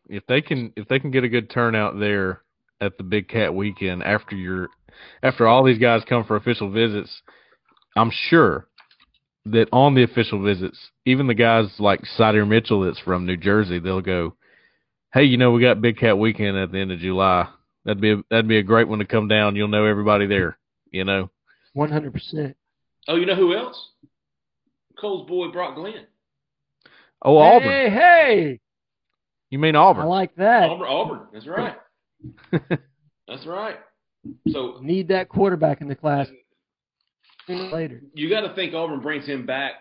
[0.09, 2.43] If they can, if they can get a good turnout there
[2.81, 4.69] at the Big Cat weekend after your,
[5.23, 7.23] after all these guys come for official visits,
[7.97, 8.69] I'm sure
[9.47, 13.81] that on the official visits, even the guys like Sider Mitchell that's from New Jersey,
[13.81, 14.37] they'll go,
[15.13, 17.49] "Hey, you know, we got Big Cat weekend at the end of July.
[17.85, 19.57] That'd be a, that'd be a great one to come down.
[19.57, 20.57] You'll know everybody there.
[20.93, 21.31] You know."
[21.73, 22.57] One hundred percent.
[23.09, 23.91] Oh, you know who else?
[25.01, 26.07] Cole's boy Brock Glenn.
[27.23, 27.69] Oh, Auburn.
[27.69, 28.61] Hey, hey!
[29.51, 30.05] You mean Auburn?
[30.05, 30.71] I like that.
[30.71, 31.21] Auburn, Auburn.
[31.33, 31.77] That's right.
[33.29, 33.77] That's right.
[34.51, 36.29] So Need that quarterback in the class
[37.49, 38.03] later.
[38.15, 39.73] you got to think Auburn brings him back.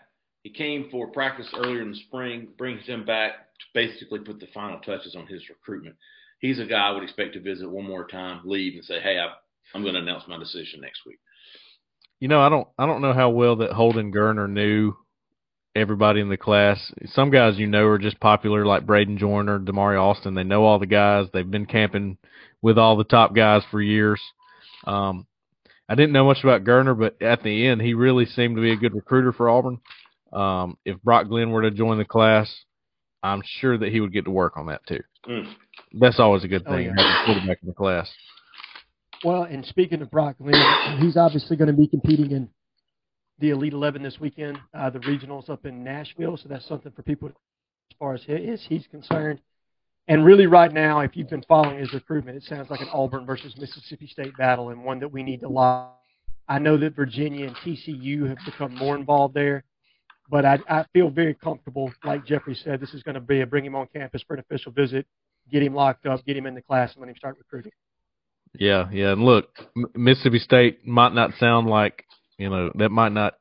[0.43, 4.47] He came for practice earlier in the spring, brings him back to basically put the
[4.53, 5.95] final touches on his recruitment.
[6.39, 9.19] He's a guy I would expect to visit one more time, leave, and say, "Hey,
[9.19, 9.27] I,
[9.75, 11.19] I'm going to announce my decision next week."
[12.21, 14.93] You know, I don't I don't know how well that Holden Geriner knew
[15.75, 16.93] everybody in the class.
[17.07, 20.35] Some guys you know are just popular like Braden Joyner, Damari Alston.
[20.35, 21.27] They know all the guys.
[21.33, 22.17] They've been camping
[22.61, 24.21] with all the top guys for years.
[24.85, 25.25] Um,
[25.89, 28.71] I didn't know much about Geriner, but at the end, he really seemed to be
[28.71, 29.79] a good recruiter for Auburn.
[30.31, 32.49] Um, if Brock Glenn were to join the class,
[33.23, 35.01] I'm sure that he would get to work on that too.
[35.27, 35.51] Mm.
[35.99, 36.91] That's always a good Oh, thing, yeah.
[36.95, 38.09] having a quarterback in the class.
[39.23, 42.49] Well, and speaking of Brock Glenn, he's obviously going to be competing in
[43.37, 46.37] the Elite Eleven this weekend, uh, the regionals up in Nashville.
[46.37, 49.39] So that's something for people as far as his, he's concerned.
[50.07, 53.25] And really, right now, if you've been following his recruitment, it sounds like an Auburn
[53.25, 55.99] versus Mississippi State battle, and one that we need to lock.
[56.47, 59.63] I know that Virginia and TCU have become more involved there,
[60.29, 61.93] but I, I feel very comfortable.
[62.03, 64.39] Like Jeffrey said, this is going to be a bring him on campus for an
[64.39, 65.05] official visit,
[65.51, 67.71] get him locked up, get him in the class, and let him start recruiting.
[68.53, 69.47] Yeah, yeah, and look,
[69.95, 72.05] Mississippi State might not sound like
[72.37, 73.35] you know that might not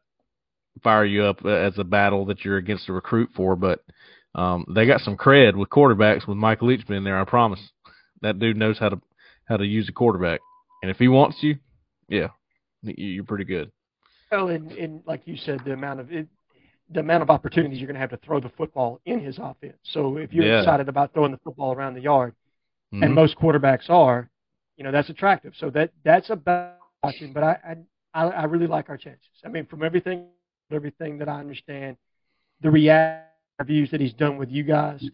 [0.83, 3.81] fire you up as a battle that you're against a recruit for, but
[4.35, 7.19] um, they got some cred with quarterbacks with Mike Leach being there.
[7.21, 7.61] I promise,
[8.23, 9.01] that dude knows how to
[9.47, 10.41] how to use a quarterback,
[10.83, 11.57] and if he wants you,
[12.09, 12.29] yeah,
[12.83, 13.73] you're pretty good.
[14.31, 16.29] Well, and, and like you said, the amount of it,
[16.89, 19.77] the amount of opportunities you're going to have to throw the football in his offense.
[19.83, 20.61] So if you're Yeah.
[20.61, 22.35] excited about throwing the football around the yard,
[22.93, 23.07] Mhm.
[23.07, 24.30] and most quarterbacks are,
[24.81, 25.53] you know, that's attractive.
[25.59, 27.35] So that that's about watching.
[27.35, 27.77] But I,
[28.15, 29.29] I I really like our chances.
[29.45, 30.29] I mean, from everything
[30.73, 31.99] everything that I understand,
[32.63, 35.05] the react reviews that he's done with you guys,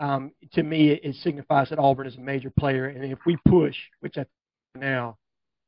[0.00, 3.36] um, to me, it, it signifies that Auburn is a major player, and if we
[3.46, 4.28] push, which I think
[4.76, 5.18] now,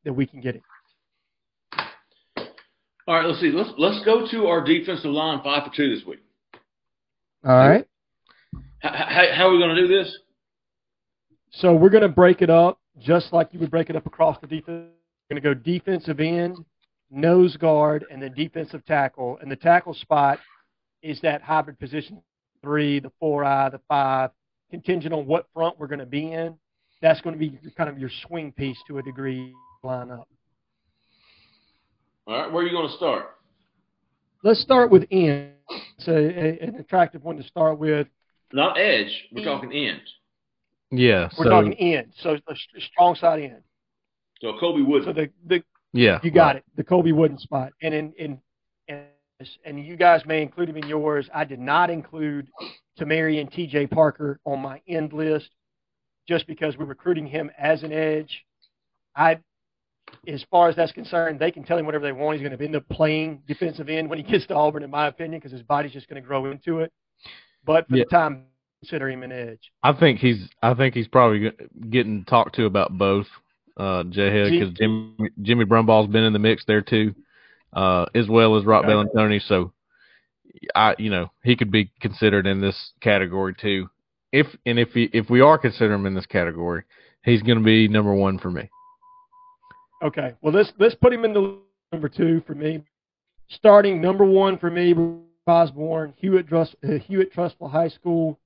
[0.04, 0.62] that we can get it.
[3.06, 3.50] All right, let's see.
[3.52, 6.20] Let's let's go to our defensive line five for two this week.
[7.44, 7.86] All right.
[8.78, 10.16] How, how, how are we going to do this?
[11.50, 14.38] So we're going to break it up just like you would break it up across
[14.40, 14.88] the defense.
[15.28, 16.58] We're going to go defensive end,
[17.10, 19.38] nose guard, and then defensive tackle.
[19.40, 20.38] And the tackle spot
[21.02, 22.22] is that hybrid position
[22.62, 24.30] three, the four eye, the five,
[24.70, 26.56] contingent on what front we're going to be in.
[27.02, 29.54] That's going to be kind of your swing piece to a degree
[29.84, 30.24] lineup.
[32.26, 33.36] All right, where are you going to start?
[34.42, 35.52] Let's start with end.
[35.98, 38.08] It's a, a, an attractive one to start with.
[38.52, 39.26] Not edge.
[39.32, 40.00] We're talking end.
[40.90, 42.58] Yeah, We're so talking end, so a s-
[42.92, 43.62] strong side end.
[44.40, 45.04] So Colby Wood.
[45.04, 46.56] So the the yeah, you got right.
[46.56, 48.38] it, the Colby Wooden spot, and in in
[48.88, 49.06] and,
[49.64, 51.28] and you guys may include him in yours.
[51.34, 52.48] I did not include
[52.98, 53.88] Tamari and T.J.
[53.88, 55.50] Parker on my end list,
[56.28, 58.44] just because we're recruiting him as an edge.
[59.16, 59.38] I,
[60.28, 62.38] as far as that's concerned, they can tell him whatever they want.
[62.38, 65.06] He's going to end up playing defensive end when he gets to Auburn, in my
[65.08, 66.92] opinion, because his body's just going to grow into it.
[67.64, 68.04] But for Yeah.
[68.04, 68.44] the time,
[68.80, 69.72] consider him an edge.
[69.82, 71.50] I think he's I think he's probably
[71.90, 73.26] getting talked to about both.
[73.76, 77.14] Uh, Jayhead See- because Jimmy Jimmy Brumbaugh's been in the mix there too,
[77.72, 78.92] uh, as well as Roc Okay.
[78.92, 79.40] Bellantoni.
[79.46, 79.72] So,
[80.74, 83.88] I you know he could be considered in this category too.
[84.32, 86.84] If and if he, if we are considering him in this category,
[87.24, 88.68] he's going to be number one for me.
[90.02, 90.34] Okay.
[90.42, 91.58] Well, let's let's put him in the
[91.92, 92.82] number two for me.
[93.48, 94.94] Starting number one for me,
[95.46, 96.64] Osborne, Hewitt, uh,
[97.06, 98.38] Hewitt Trussville High School,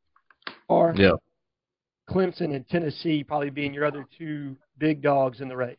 [0.69, 1.13] or Yeah.
[2.09, 5.79] Clemson and Tennessee probably being your other two big dogs in the race.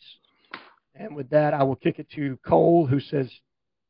[0.95, 3.29] And with that, I will kick it to Cole, who says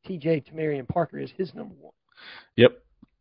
[0.06, 0.41] T.J.
[0.41, 1.94] Tamarian Parker is his number one.
[2.56, 2.80] Yep.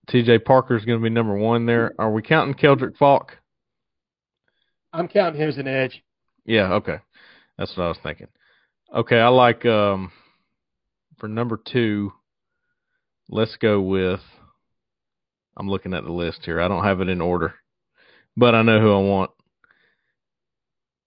[0.09, 0.41] T.J.
[0.41, 1.93] Parker is going to be number one there.
[1.99, 3.37] Are we counting Keldric Faulk?
[4.93, 6.03] I'm counting him as an edge.
[6.45, 6.99] Yeah, okay.
[7.59, 8.27] That's what I was thinking.
[8.95, 10.11] Okay, I like um
[11.19, 12.13] for number two,
[13.29, 14.21] let's go with
[15.61, 16.59] I'm looking at the list here.
[16.59, 17.55] I don't have it in order.
[18.35, 19.31] But I know who I want.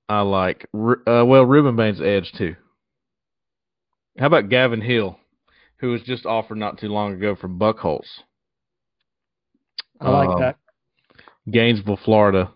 [0.08, 2.56] I like uh well Reuben Bain's edge too.
[4.20, 5.18] How about Gavin Hill,
[5.78, 8.06] who was just offered not too long ago from Buchholz,
[10.00, 10.58] I like Um, that.
[11.50, 12.52] Gainesville, Florida.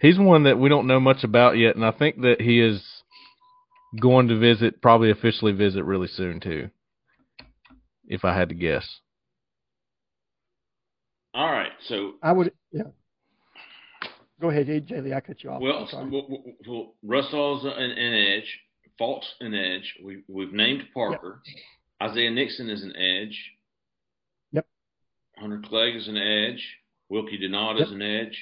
[0.00, 2.82] He's one that we don't know much about yet, and I think that he is
[4.00, 6.70] going to visit, probably officially visit really soon too.
[8.06, 9.00] If I had to guess.
[11.36, 11.72] All right.
[11.88, 12.84] So I would, yeah.
[14.40, 15.12] Go ahead, Jay Lee.
[15.12, 15.60] I cut you off.
[15.60, 16.10] Well, I'm sorry.
[16.10, 18.60] well, well, well Russell's an, an edge.
[18.98, 19.94] Faulk's an edge.
[20.02, 21.42] We, we've named Parker.
[22.02, 23.38] Isaiah Nixon is an edge.
[24.52, 24.66] Yep.
[25.36, 26.62] Hunter Clegg is an edge.
[27.10, 28.36] Wilkie Denaud is an edge.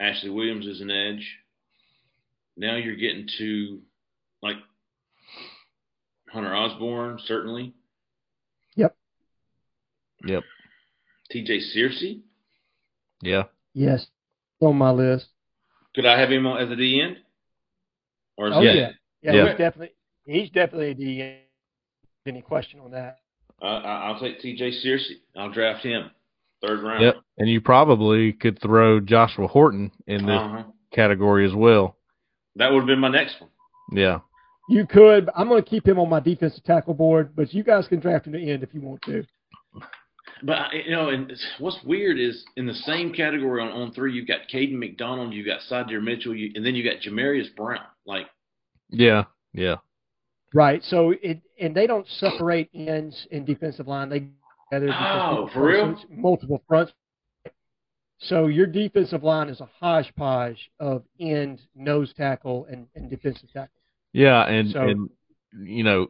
[0.00, 1.36] Ashley Williams is an edge.
[2.56, 3.80] Now you're getting to
[4.42, 4.56] like
[6.32, 7.74] Hunter Osborne, certainly.
[8.74, 8.96] Yep.
[10.26, 10.42] Yep.
[11.34, 12.20] TJ Searcy.
[13.22, 13.44] Yeah.
[13.74, 14.06] Yes,
[14.60, 15.26] on my list.
[15.94, 17.16] Could I have him on as a D end?
[18.36, 18.90] Or is Oh he- yeah,
[19.22, 19.32] yeah.
[19.32, 19.48] Yeah.
[19.48, 19.90] He's definitely
[20.26, 21.22] he's definitely a D.
[21.22, 21.36] End.
[22.26, 23.18] Any question on that?
[23.62, 25.16] Uh, I- I'll take TJ Searcy.
[25.36, 26.10] I'll draft him
[26.62, 27.02] third round.
[27.02, 27.16] Yep.
[27.38, 30.64] And you probably could throw Joshua Horton in this Uh-huh.
[30.92, 31.96] category as well.
[32.56, 33.50] That would have been my next one.
[33.92, 34.20] Yeah.
[34.68, 35.26] You could.
[35.26, 37.98] but I'm going to keep him on my defensive tackle board, but you guys can
[38.00, 39.24] draft him to end if you want to.
[40.42, 44.28] But you know, and what's weird is in the same category on, on three, you've
[44.28, 47.84] got Caden McDonald, you've got Sadir Mitchell, you, and then you got Jamarius Brown.
[48.06, 48.26] Like,
[48.88, 49.24] Yeah.
[49.52, 49.76] Yeah.
[50.54, 50.82] Right.
[50.84, 54.08] So it and they don't separate ends in defensive line.
[54.08, 54.26] They
[54.70, 55.96] together Oh, for real?
[56.10, 56.92] multiple fronts.
[58.18, 63.80] So your defensive line is a hodgepodge of end, nose tackle, and, and defensive tackle.
[64.12, 65.10] Yeah, and So- and
[65.62, 66.08] you know,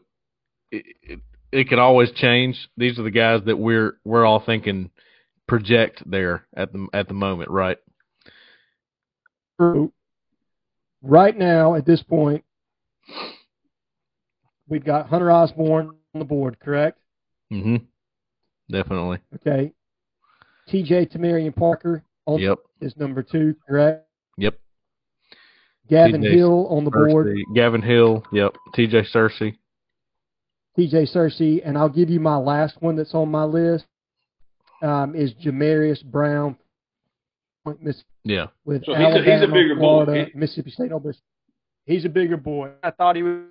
[0.73, 1.21] it, it
[1.53, 2.57] it could always change.
[2.77, 4.91] These are the guys that we're we're all thinking
[5.49, 7.79] project there at the at the moment, right?
[11.03, 12.45] Right now, at this point,
[14.69, 16.99] we've got Hunter Osborne on the board, correct?
[17.53, 17.77] Mm-hmm.
[18.71, 19.19] Definitely.
[19.35, 19.73] Okay.
[20.69, 21.07] T.J.
[21.07, 22.59] Tamarian Parker on Yep.
[22.81, 24.07] is number two, correct?
[24.39, 24.59] Yep.
[25.89, 27.37] Gavin TJ Hill on the board.
[27.55, 28.25] Gavin Hill.
[28.33, 28.55] Yep.
[28.75, 29.03] T.J.
[29.13, 29.57] Searcy.
[30.79, 33.87] TJ Searcy, and I'll give you my last one that's on my list.
[34.83, 36.57] Um, is Jamarius Brown
[37.81, 38.47] Miss Yeah.
[38.65, 39.81] with So he's a- he's a Alabama, bigger boy.
[40.05, 41.21] Florida, He- Mississippi State, Ole Miss.
[41.85, 42.71] He's a bigger boy.
[42.83, 43.43] I thought he was,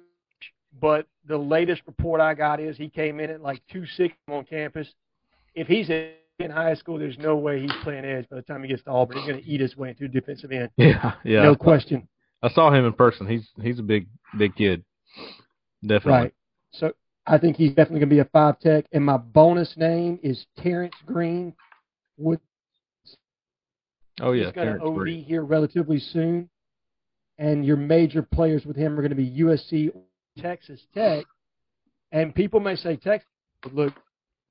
[0.80, 4.92] but the latest report I got is he came in at like 260 on campus.
[5.54, 8.70] If he's in high school, there's no way he's playing edge by the time he
[8.70, 9.18] gets to Auburn.
[9.18, 10.70] He's going to eat his way into defensive end.
[10.78, 11.14] Yeah.
[11.24, 11.44] Yeah.
[11.44, 12.08] No question.
[12.42, 13.28] I saw him in person.
[13.28, 14.84] He's he's a big big kid.
[15.84, 16.12] Definitely.
[16.12, 16.34] Right.
[16.72, 16.94] So
[17.30, 18.86] I think he's definitely going to be a five tech.
[18.92, 21.54] And my bonus name is Terrence Green.
[22.20, 22.34] Oh
[24.32, 24.46] yeah.
[24.46, 25.24] He's going to Terrence OD Green.
[25.24, 26.50] here relatively soon.
[27.38, 29.92] And your major players with him are going to be USC,
[30.40, 31.24] Texas Tech.
[32.12, 33.30] And people may say Texas,
[33.62, 33.94] but look,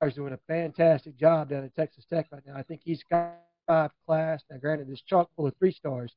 [0.01, 2.55] is doing a fantastic job down at Texas Tech right now.
[2.55, 3.33] I think he's got
[3.67, 4.41] five class.
[4.49, 6.13] Now, granted, this chock full of three stars,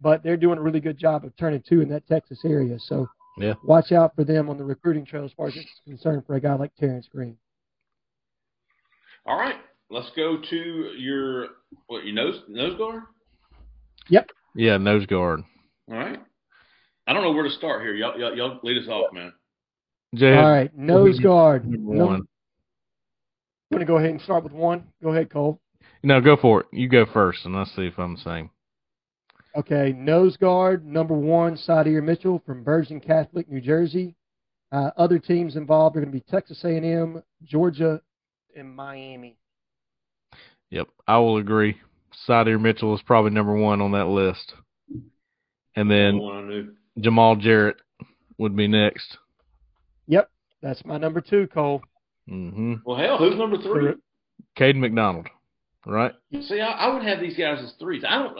[0.00, 2.78] but they're doing a really good job of turning two in that Texas area.
[2.80, 3.08] So
[3.38, 3.54] Yeah.
[3.64, 6.40] watch out for them on the recruiting trail as far as it's concerned for a
[6.40, 7.36] guy like Terrence Green.
[9.26, 9.56] all right,
[9.90, 10.56] let's go to
[10.96, 11.48] your
[11.88, 13.02] what your nose nose guard.
[14.08, 14.30] Yep.
[14.54, 15.40] Yeah, nose guard.
[15.90, 16.18] All right.
[17.06, 17.94] I don't know where to start here.
[17.94, 19.32] Y'all, y'all, y'all lead us off, man.
[20.14, 21.68] Jay, All right, nose guard.
[21.68, 22.14] number Num- one.
[22.16, 24.84] I'm going to go ahead and start with one.
[25.02, 25.60] Go ahead, Cole.
[26.02, 26.66] No, go for it.
[26.72, 28.50] You go first, and let's see if I'm the same.
[29.56, 34.14] Okay, nose guard number one, Sadir Mitchell from Bergen Catholic, New Jersey.
[34.70, 38.02] Uh, other teams involved are going to be Texas A&M, Georgia,
[38.54, 39.38] and Miami.
[40.70, 41.78] Yep, I will agree.
[42.28, 44.52] Sadir Mitchell is probably number one on that list,
[45.74, 46.72] and then One I knew.
[46.98, 47.76] Jamal Jarrett
[48.38, 49.16] would be next.
[50.08, 50.30] Yep,
[50.60, 51.82] that's my number two, Cole.
[52.28, 53.94] hmm Well, hell, who's number three?
[54.58, 55.28] Caden McDonald,
[55.86, 56.12] right?
[56.42, 58.04] See, I, I would have these guys as threes.
[58.06, 58.36] I don't.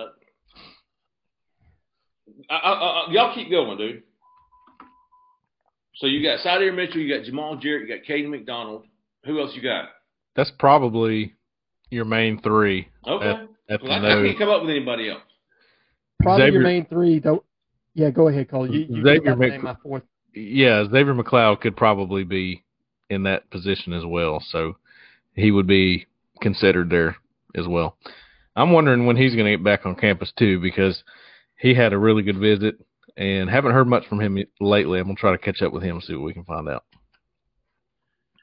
[2.29, 4.03] Uh, I, I, I, y'all keep going, dude.
[5.97, 8.85] So you got Sadir Mitchell, you got Jamal Jarrett, you got Caden McDonald.
[9.25, 9.89] Who else you got?
[10.35, 11.35] That's probably
[11.91, 12.89] your main three.
[13.07, 13.29] Okay.
[13.29, 15.23] At, at the I, I can't come up with anybody else.
[16.23, 17.45] Probably Xavier- your main three, though.
[17.95, 18.71] Yeah, go ahead, Cole.
[18.71, 20.03] You, you Xavier Mc- name my fourth.
[20.35, 22.63] Yeah, Xavier McLeod could probably be
[23.09, 24.77] in that position as well, so
[25.35, 26.07] he would be
[26.43, 27.17] considered there
[27.55, 27.97] as well.
[28.55, 31.03] I'm wondering when he's going to get back on campus too, because
[31.59, 32.77] he had a really good visit
[33.17, 34.99] and haven't heard much from him lately.
[34.99, 36.85] I'm gonna try to catch up with him and see what we can find out.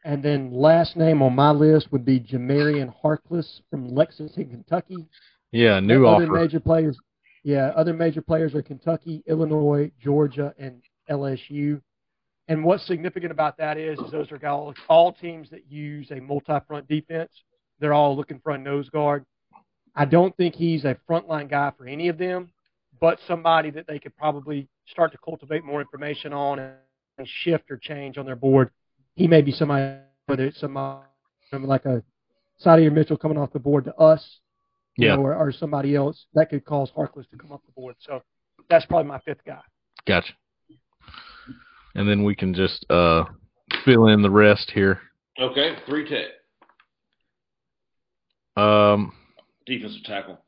[0.05, 5.07] And then last name on my list would be Jamarian Harkless from Lexington, Kentucky.
[5.51, 6.34] Yeah, new other offer.
[6.34, 6.97] major players.
[7.43, 11.82] Yeah, other major players are Kentucky, Illinois, Georgia, and LSU.
[12.47, 16.20] And what's significant about that is, is those are all, all teams that use a
[16.20, 17.32] multi-front defense.
[17.80, 19.26] They're all looking for a nose guard.
[19.95, 22.49] I don't think he's a frontline guy for any of them,
[23.03, 26.71] but somebody that they could probably start to cultivate more information on and,
[27.17, 28.69] and shift or change on their board.
[29.15, 29.97] He may be somebody,
[30.27, 31.03] whether it's somebody
[31.51, 32.01] like a
[32.63, 34.39] Sadir Mitchell coming off the board to us,
[34.95, 35.17] you Yeah.
[35.17, 37.97] know, or, or somebody else that could cause Harkless to come off the board.
[37.99, 38.21] So
[38.69, 39.59] that's probably my fifth guy.
[40.07, 40.31] Gotcha.
[41.95, 43.25] And then we can just uh,
[43.83, 45.01] fill in the rest here.
[45.37, 46.27] Okay, three tech
[48.55, 49.11] Um,
[49.65, 50.39] defensive tackle.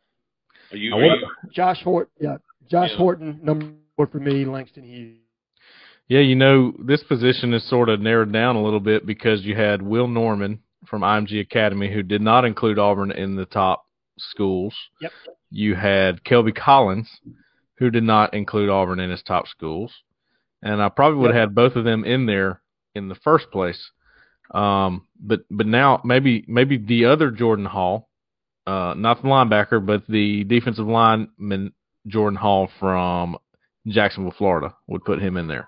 [0.72, 0.94] Are you?
[0.94, 2.38] Are you Josh Horton, yeah,
[2.70, 2.98] Josh Yeah.
[2.98, 4.46] Horton, number four for me.
[4.46, 5.18] Langston Hughes.
[6.08, 9.56] Yeah, you know, this position is sort of narrowed down a little bit because you
[9.56, 13.86] had Will Norman from IMG Academy, who did not include Auburn in the top
[14.20, 14.76] schools.
[15.02, 15.12] Yep.
[15.50, 17.10] You had Kelby Collins,
[17.78, 19.92] who did not include Auburn in his top schools.
[20.62, 22.62] And I probably would have had both of them in there
[22.94, 23.92] in the first place.
[24.52, 28.10] Um, but but now maybe maybe the other Jordan Hall,
[28.68, 31.74] uh, not the linebacker, but the defensive lineman
[32.08, 33.38] Jordan Hall from
[33.88, 35.68] Jacksonville, Florida, would put him in there.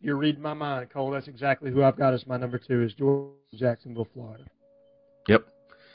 [0.00, 1.10] You're reading my mind, Cole.
[1.10, 4.44] That's exactly who I've got as my number two is George Jacksonville, Florida,
[5.28, 5.46] Yep.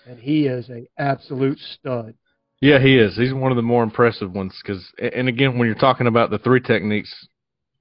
[0.08, 2.16] and he is a absolute stud.
[2.62, 3.16] Yeah, he is.
[3.16, 6.40] He's one of the more impressive ones because, and again, when you're talking about the
[6.40, 7.14] three techniques,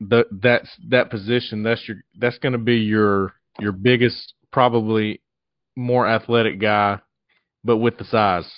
[0.01, 1.63] the, that's that position.
[1.63, 5.21] That's your that's going to be your your biggest, probably
[5.75, 7.01] more athletic guy,
[7.65, 8.51] but with the size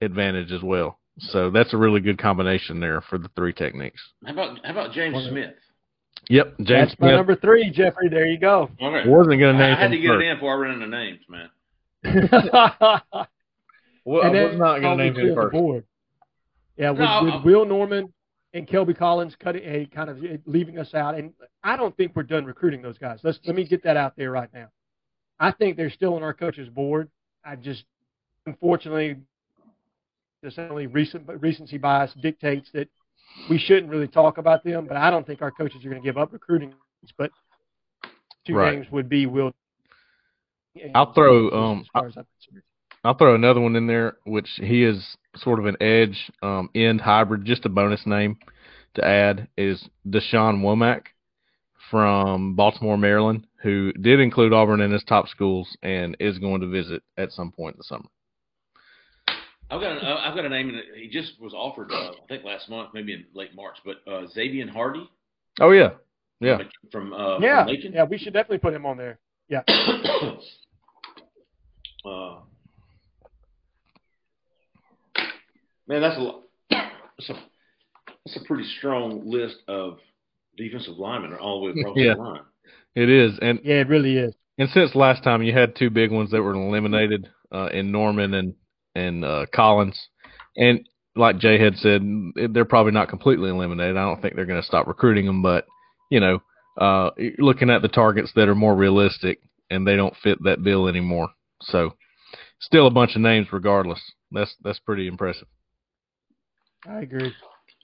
[0.00, 0.98] advantage as well.
[1.18, 4.00] So that's a really good combination there for the three techniques.
[4.24, 5.54] how about how about James One Smith?
[6.28, 8.08] Yep, James That's my Smith number three, Jeffrey.
[8.08, 8.70] There you go.
[8.82, 9.08] Okay.
[9.08, 9.74] wasn't going to name.
[9.76, 10.24] I had to get first.
[10.24, 11.50] it in before I ran into names, man.
[14.06, 15.52] Well, and I was not going to name him first.
[15.52, 15.84] board.
[16.76, 18.12] Yeah, with, No, with I- Will Norman
[18.52, 21.32] and Kelby Collins cutting, eh, kind of eh, leaving us out, and
[21.62, 23.20] I don't think we're done recruiting those guys.
[23.22, 24.68] Let's let me get that out there right now.
[25.40, 27.08] I think they're still on our coaches' board.
[27.44, 27.84] I just,
[28.46, 29.16] unfortunately,
[30.42, 32.88] just only recent recency bias dictates that
[33.48, 34.86] we shouldn't really talk about them.
[34.86, 36.74] But I don't think our coaches are going to give up recruiting.
[37.18, 37.30] But
[38.46, 38.74] two Right.
[38.74, 39.52] names would be Will.
[40.94, 42.26] I'll throw, um, as far as I'm
[43.04, 47.02] I'll throw another one in there, which he is sort of an edge um, end
[47.02, 47.44] hybrid.
[47.44, 48.38] Just a bonus name
[48.94, 51.02] to add is Deshaun Womack
[51.90, 56.66] from Baltimore, Maryland, who did include Auburn in his top schools and is going to
[56.66, 58.08] visit at some point in the summer.
[59.70, 62.44] I've got an, I've got a name, and he just was offered, uh, I think
[62.44, 63.76] last month, maybe in late March.
[63.84, 65.08] But uh, Xavier Hardy.
[65.60, 65.90] Oh yeah,
[66.40, 66.58] yeah.
[66.92, 69.18] From uh, yeah, from yeah, we should definitely put him on there.
[69.48, 69.62] Yeah.
[72.04, 72.40] uh,
[75.88, 76.42] man, that's a lot.
[76.70, 77.34] That's a
[78.26, 79.98] that's a pretty strong list of
[80.56, 82.14] defensive linemen all the way across Yeah.
[82.14, 82.40] the line.
[82.94, 84.34] It is, and Yeah, it really is.
[84.58, 88.34] and since last time you had two big ones that were eliminated uh, in Norman
[88.34, 88.54] and
[88.94, 89.98] and uh, Collins,
[90.56, 92.02] and like Jay had said,
[92.52, 93.96] they're probably not completely eliminated.
[93.96, 95.66] I don't think they're going to stop recruiting them, but
[96.10, 96.42] you know,
[96.78, 99.40] uh, looking at the targets that are more realistic,
[99.70, 101.28] and they don't fit that bill anymore.
[101.62, 101.94] So,
[102.60, 104.00] still a bunch of names, regardless.
[104.32, 105.46] That's that's pretty impressive.
[106.86, 107.32] I agree.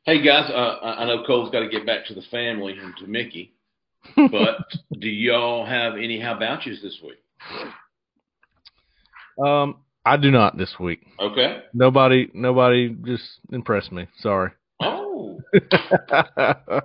[0.04, 2.96] Hey guys, uh, I I know Cole's got to get back to the family and
[2.98, 3.54] to Mickey,
[4.16, 4.58] but
[4.98, 7.18] do y'all have any how about yous this week?
[9.44, 11.06] Um, I do not this week.
[11.18, 11.62] Okay.
[11.74, 14.06] Nobody, nobody just impressed me.
[14.18, 14.50] Sorry.
[14.80, 15.40] Oh,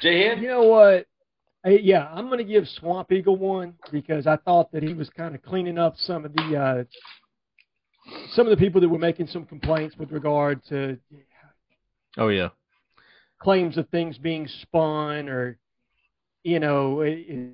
[0.00, 1.06] Jay You know what?
[1.64, 5.08] I, yeah, I'm going to give Swamp Eagle one because I thought that he was
[5.10, 6.84] kind of cleaning up some of the uh,
[8.34, 10.98] some of the people that were making some complaints with regard to
[12.18, 12.48] oh yeah.
[13.40, 15.58] claims of things being spun or
[16.42, 17.52] you know it, it-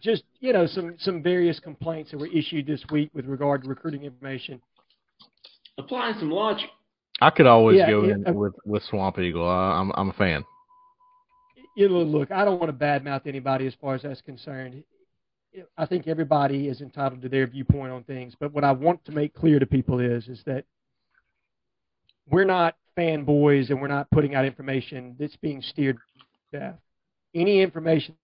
[0.00, 3.68] just you know some some various complaints that were issued this week with regard to
[3.68, 4.60] recruiting information.
[5.78, 6.68] Applying some logic.
[7.20, 9.48] I could always Yeah, go yeah, in uh, with with Swamp Eagle.
[9.48, 10.44] I, I'm I'm a fan.
[11.76, 14.82] you know, look, I don't want to badmouth anybody as far as that's concerned.
[15.78, 19.12] I think everybody is entitled to their viewpoint on things, but what I want to
[19.12, 20.64] make clear to people is is that
[22.28, 25.96] we're not fanboys and we're not putting out information that's being steered
[26.52, 26.78] to death.
[27.34, 28.14] Any information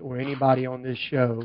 [0.00, 1.42] or anybody on this show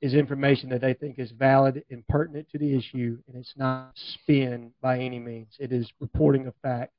[0.00, 3.92] is information that they think is valid and pertinent to the issue, and it's not
[3.94, 5.48] spin by any means.
[5.58, 6.92] It is reporting a fact.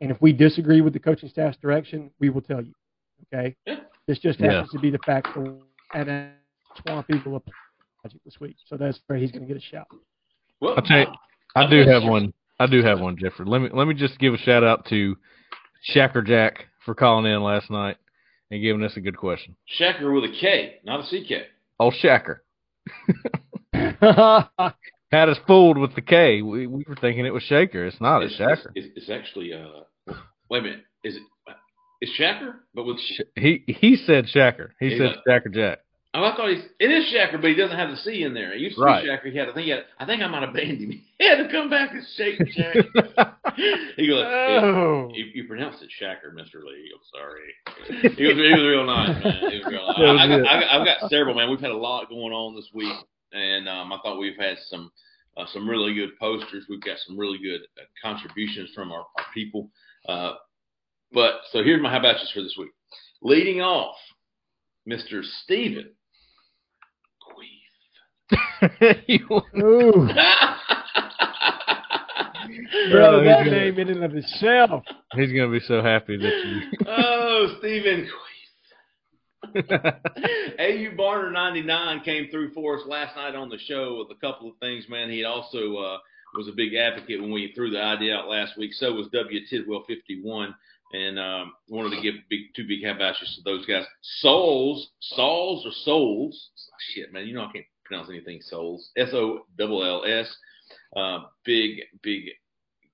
[0.00, 2.74] And if we disagree with the coaching staff's direction, we will tell you.
[3.32, 3.56] Okay?
[4.06, 4.52] This just Yeah.
[4.52, 5.58] happens to be the fact for
[5.94, 6.32] and
[6.80, 7.42] Swamp Eagle
[8.02, 8.56] project this week.
[8.66, 9.88] So that's where he's going to get a shout.
[10.60, 11.06] Well, I'll tell you,
[11.54, 12.32] I do have one.
[12.58, 13.46] I do have one, Jeffrey.
[13.46, 15.16] Let me let me just give a shout out to
[15.92, 17.96] Shacker Jack for calling in last night
[18.52, 19.56] and giving us a good question.
[19.80, 21.46] Shacker with a K, not a CK.
[21.80, 22.40] Oh, Shacker
[25.10, 26.42] had us fooled with the K.
[26.42, 27.86] We, we were thinking it was Shaker.
[27.86, 28.22] It's not.
[28.22, 28.70] It's, Shacker.
[28.74, 30.12] It's, it's actually uh.
[30.50, 30.84] Wait a minute.
[31.02, 31.22] Is it?
[32.02, 32.98] It's Shacker, but with
[33.36, 34.70] He he said Shacker.
[34.78, 35.78] He said Shacker Jack.
[36.14, 38.52] Oh, I thought he's it is Shacker, but he doesn't have the C in there.
[38.52, 39.02] It used to Right.
[39.02, 39.32] be Shacker.
[39.32, 41.00] He had, I think he had, I think I might have banned him.
[41.18, 42.74] He had to come back and shake Shack.
[43.96, 45.08] he goes, Oh.
[45.14, 46.90] you, you pronounced it Shacker, Mister Lee.
[46.92, 48.10] I'm sorry.
[48.16, 49.50] He was, he was real nice, man.
[49.52, 49.86] He was real
[50.16, 50.28] nice.
[50.28, 51.48] Was I, I've got several, man.
[51.48, 52.92] We've had a lot going on this week,
[53.32, 54.90] and um, I thought we've had some
[55.36, 56.66] uh, some really good posters.
[56.68, 59.70] We've got some really good uh, contributions from our, our people.
[60.08, 60.32] Uh,
[61.12, 62.70] but so here's my how about for this week.
[63.22, 63.96] Leading off,
[64.88, 65.22] Mr.
[65.44, 65.90] Steven.
[69.06, 70.08] You- Ooh,
[72.84, 74.82] Oh, bro, he's that gonna- name in and of itself.
[75.14, 76.60] He's gonna be so happy that you.
[76.86, 78.08] oh, Stephen
[79.54, 84.48] AU Barner 99 came through for us last night on the show with a couple
[84.48, 85.10] of things, man.
[85.10, 85.98] He also uh,
[86.34, 88.72] was a big advocate when we threw the idea out last week.
[88.74, 89.40] So was W.
[89.48, 90.54] Tidwell 51.
[90.94, 93.84] And um, wanted to give big two big habashes to those guys.
[94.20, 96.50] Souls, Souls or Souls?
[96.94, 98.40] Shit, man, you know I can't pronounce anything.
[98.42, 100.34] Souls, S O L L S.
[100.96, 102.24] Uh, big, big,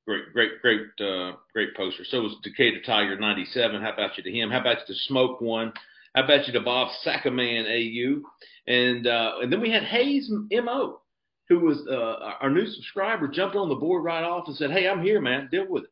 [0.06, 2.04] great, great, great, uh, great poster.
[2.04, 3.80] So was Decatur Tiger 97.
[3.80, 4.50] How about you to him?
[4.50, 5.72] How about you to Smoke one?
[6.14, 8.22] How about you to Bob Sackerman AU?
[8.66, 11.00] And uh, and then we had Hayes Mo,
[11.48, 14.88] who was uh, our new subscriber, jumped on the board right off and said, "Hey,
[14.88, 15.48] I'm here, man.
[15.50, 15.90] Deal with it.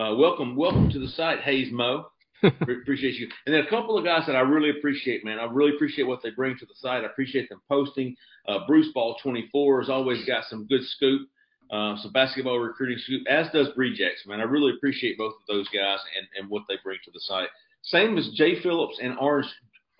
[0.00, 2.06] Uh, welcome, welcome to the site, Hayes Mo.
[2.40, 3.28] Pre- appreciate you.
[3.46, 5.38] And then a couple of guys that I really appreciate, man.
[5.38, 7.02] I really appreciate what they bring to the site.
[7.02, 8.14] I appreciate them posting.
[8.46, 11.28] Uh, Bruce Ball 24 has always got some good scoop,
[11.70, 14.40] uh, some basketball recruiting scoop, as does Breejex, man.
[14.40, 17.48] I really appreciate both of those guys and, and what they bring to the site.
[17.82, 19.48] Same as Jay Phillips and Orange,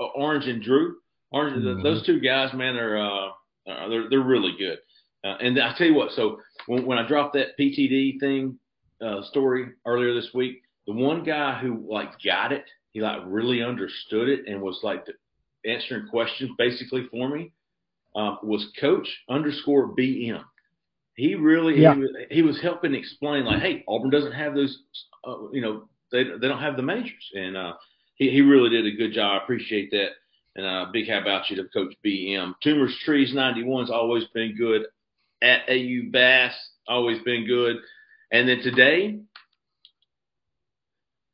[0.00, 0.96] uh, Orange and Drew.
[1.30, 3.28] Orange, th- those two guys, man, are uh,
[3.68, 4.78] uh, they're they're really good.
[5.24, 8.58] Uh, and I tell you what, so when, when I dropped that PTD thing
[9.04, 13.62] uh, story earlier this week, the one guy who like got it, he like really
[13.62, 15.04] understood it and was like
[15.66, 17.52] answering questions basically for me,
[18.16, 20.42] um, was Coach underscore BM.
[21.14, 21.94] He really Yeah.
[21.94, 24.78] he, was, he was helping explain like, hey, Auburn doesn't have those,
[25.26, 27.74] uh, you know, they they don't have the majors, and uh,
[28.16, 29.40] he he really did a good job.
[29.40, 30.10] I appreciate that.
[30.56, 32.54] And uh, big how about you to Coach BM.
[32.62, 34.86] Tumors Trees 91's always been good.
[35.42, 36.54] At AU Bass,
[36.88, 37.76] always been good.
[38.32, 39.20] And then today,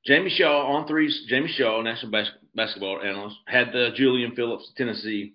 [0.07, 1.25] Jamie Shaw on threes.
[1.29, 5.33] Jamie Shaw, national bas- basketball analyst, had the Julian Phillips, Tennessee,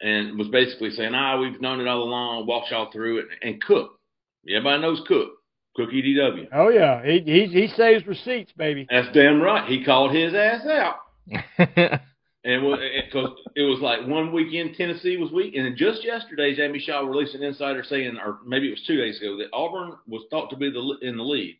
[0.00, 2.46] and was basically saying, "Ah, we've known it all along.
[2.46, 3.98] Walked y'all through it." And Cook,
[4.48, 5.32] everybody knows Cook,
[5.76, 6.48] Cook E EDW.
[6.52, 8.86] Oh yeah, he he, he saves receipts, baby.
[8.90, 9.68] That's damn right.
[9.68, 12.00] He called his ass out.
[12.44, 12.60] And
[13.06, 17.00] because it, was like one weekend Tennessee was weak, and then just yesterday Jamie Shaw
[17.00, 20.50] released an insider saying, or maybe it was two days ago, that Auburn was thought
[20.50, 21.56] to be the in the lead,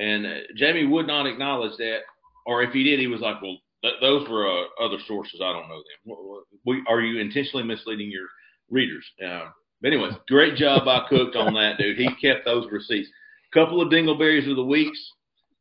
[0.00, 1.98] and uh, Jamie would not acknowledge that,
[2.46, 5.40] or if he did, he was like, "Well, th- those were uh, other sources.
[5.42, 6.42] I don't know them.
[6.64, 8.26] We, are you intentionally misleading your
[8.70, 9.50] readers?" Uh,
[9.82, 11.98] but anyways, great job by Cooked on that, dude.
[11.98, 13.08] He kept those receipts.
[13.52, 14.98] couple of dingleberries of the weeks.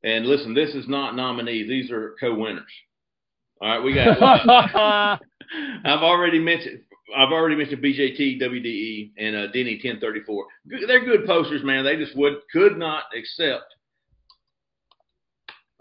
[0.03, 2.71] And listen, this is not nominees; these are co-winners.
[3.61, 4.21] All right, we got.
[5.85, 6.79] I've already mentioned.
[7.17, 10.45] I've already mentioned BJT, WDE, and uh, Denny 1034.
[10.87, 11.83] They're good posters, man.
[11.83, 13.65] They just would could not accept.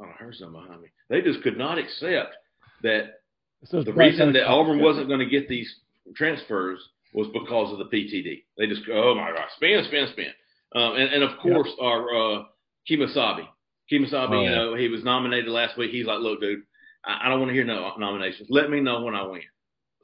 [0.01, 0.89] Oh, I heard something behind me.
[1.09, 2.35] They just could not accept
[2.83, 3.21] that
[3.65, 5.69] so the reason that Auburn wasn't going to get these
[6.17, 6.81] transfers
[7.13, 8.45] was because of the PTD.
[8.57, 10.31] They just go, oh my gosh, spin, spin, spin.
[10.75, 11.85] Um, and, and of course, yep.
[11.85, 12.43] our uh,
[12.89, 13.49] Kemosabe.
[13.91, 15.91] Kemosabe, oh, you know, he was nominated last week.
[15.91, 16.61] He's like, look, dude,
[17.05, 18.49] I, I don't want to hear no nominations.
[18.51, 19.41] Let me know when I win.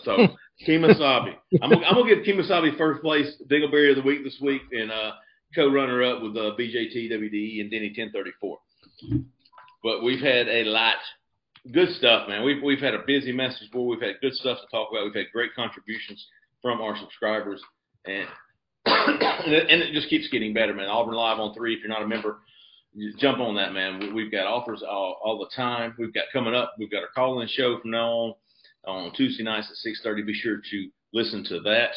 [0.01, 0.29] So
[0.67, 4.63] Kemosabe, I'm, gonna, I'm gonna give Kemosabe first place Dingleberry of the week this week,
[4.73, 5.13] and uh,
[5.55, 8.59] co-runner up with uh, BJT, WDE, and Denny 1034.
[9.85, 10.97] But we've had a lot
[11.71, 12.43] good stuff, man.
[12.43, 13.99] We've we've had a busy message board.
[14.01, 15.05] We've had good stuff to talk about.
[15.05, 16.27] We've had great contributions
[16.63, 17.63] from our subscribers,
[18.07, 18.27] and
[18.87, 20.89] and it just keeps getting better, man.
[20.89, 21.75] Auburn Live on three.
[21.75, 22.39] If you're not a member,
[23.19, 24.15] jump on that, man.
[24.15, 25.95] We've got offers all, all the time.
[25.99, 26.75] We've got coming up.
[26.79, 28.35] We've got our call-in show from now on
[28.87, 30.27] on Tuesday nights at 6:30.
[30.27, 31.91] Be sure to listen to that.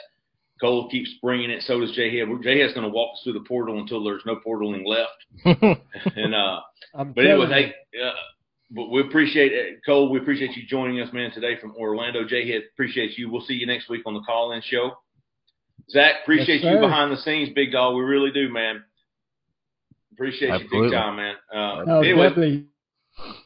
[0.59, 1.61] Cole keeps bringing it.
[1.63, 2.27] So does Jay Head.
[2.43, 5.81] Jay Head's going to walk us through the portal until there's no portaling left.
[6.15, 6.61] and uh,
[6.93, 7.47] but anyway,
[7.91, 8.11] hey, uh,
[8.71, 10.09] but we appreciate it, Cole.
[10.09, 12.25] We appreciate you joining us, man, today from Orlando.
[12.25, 13.29] Jay Head, appreciate you.
[13.29, 14.97] We'll see you next week on the call-in show.
[15.89, 17.95] Zach, appreciate yes, you behind the scenes, big dog.
[17.95, 18.83] We really do, man.
[20.11, 20.77] Appreciate Absolutely.
[20.77, 21.35] you big time, man.
[21.53, 22.65] Uh, no, anyway, definitely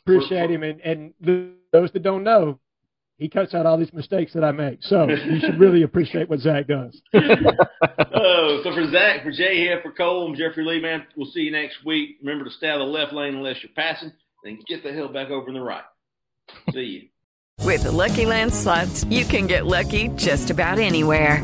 [0.01, 0.63] appreciate him.
[0.63, 1.13] And, and
[1.71, 2.59] those that don't know,
[3.21, 4.79] he cuts out all these mistakes that I make.
[4.81, 6.99] So you should really appreciate what Zach does.
[7.13, 11.05] oh, so for Zach, for Jay here, for Cole, I'm Jeffrey Lee, man.
[11.15, 12.17] We'll see you next week.
[12.23, 14.11] Remember to stay out of the left lane unless you're passing,
[14.43, 15.83] then get the hell back over in the right.
[16.71, 17.01] See you.
[17.63, 21.43] With the Lucky Land slots, you can get lucky just about anywhere.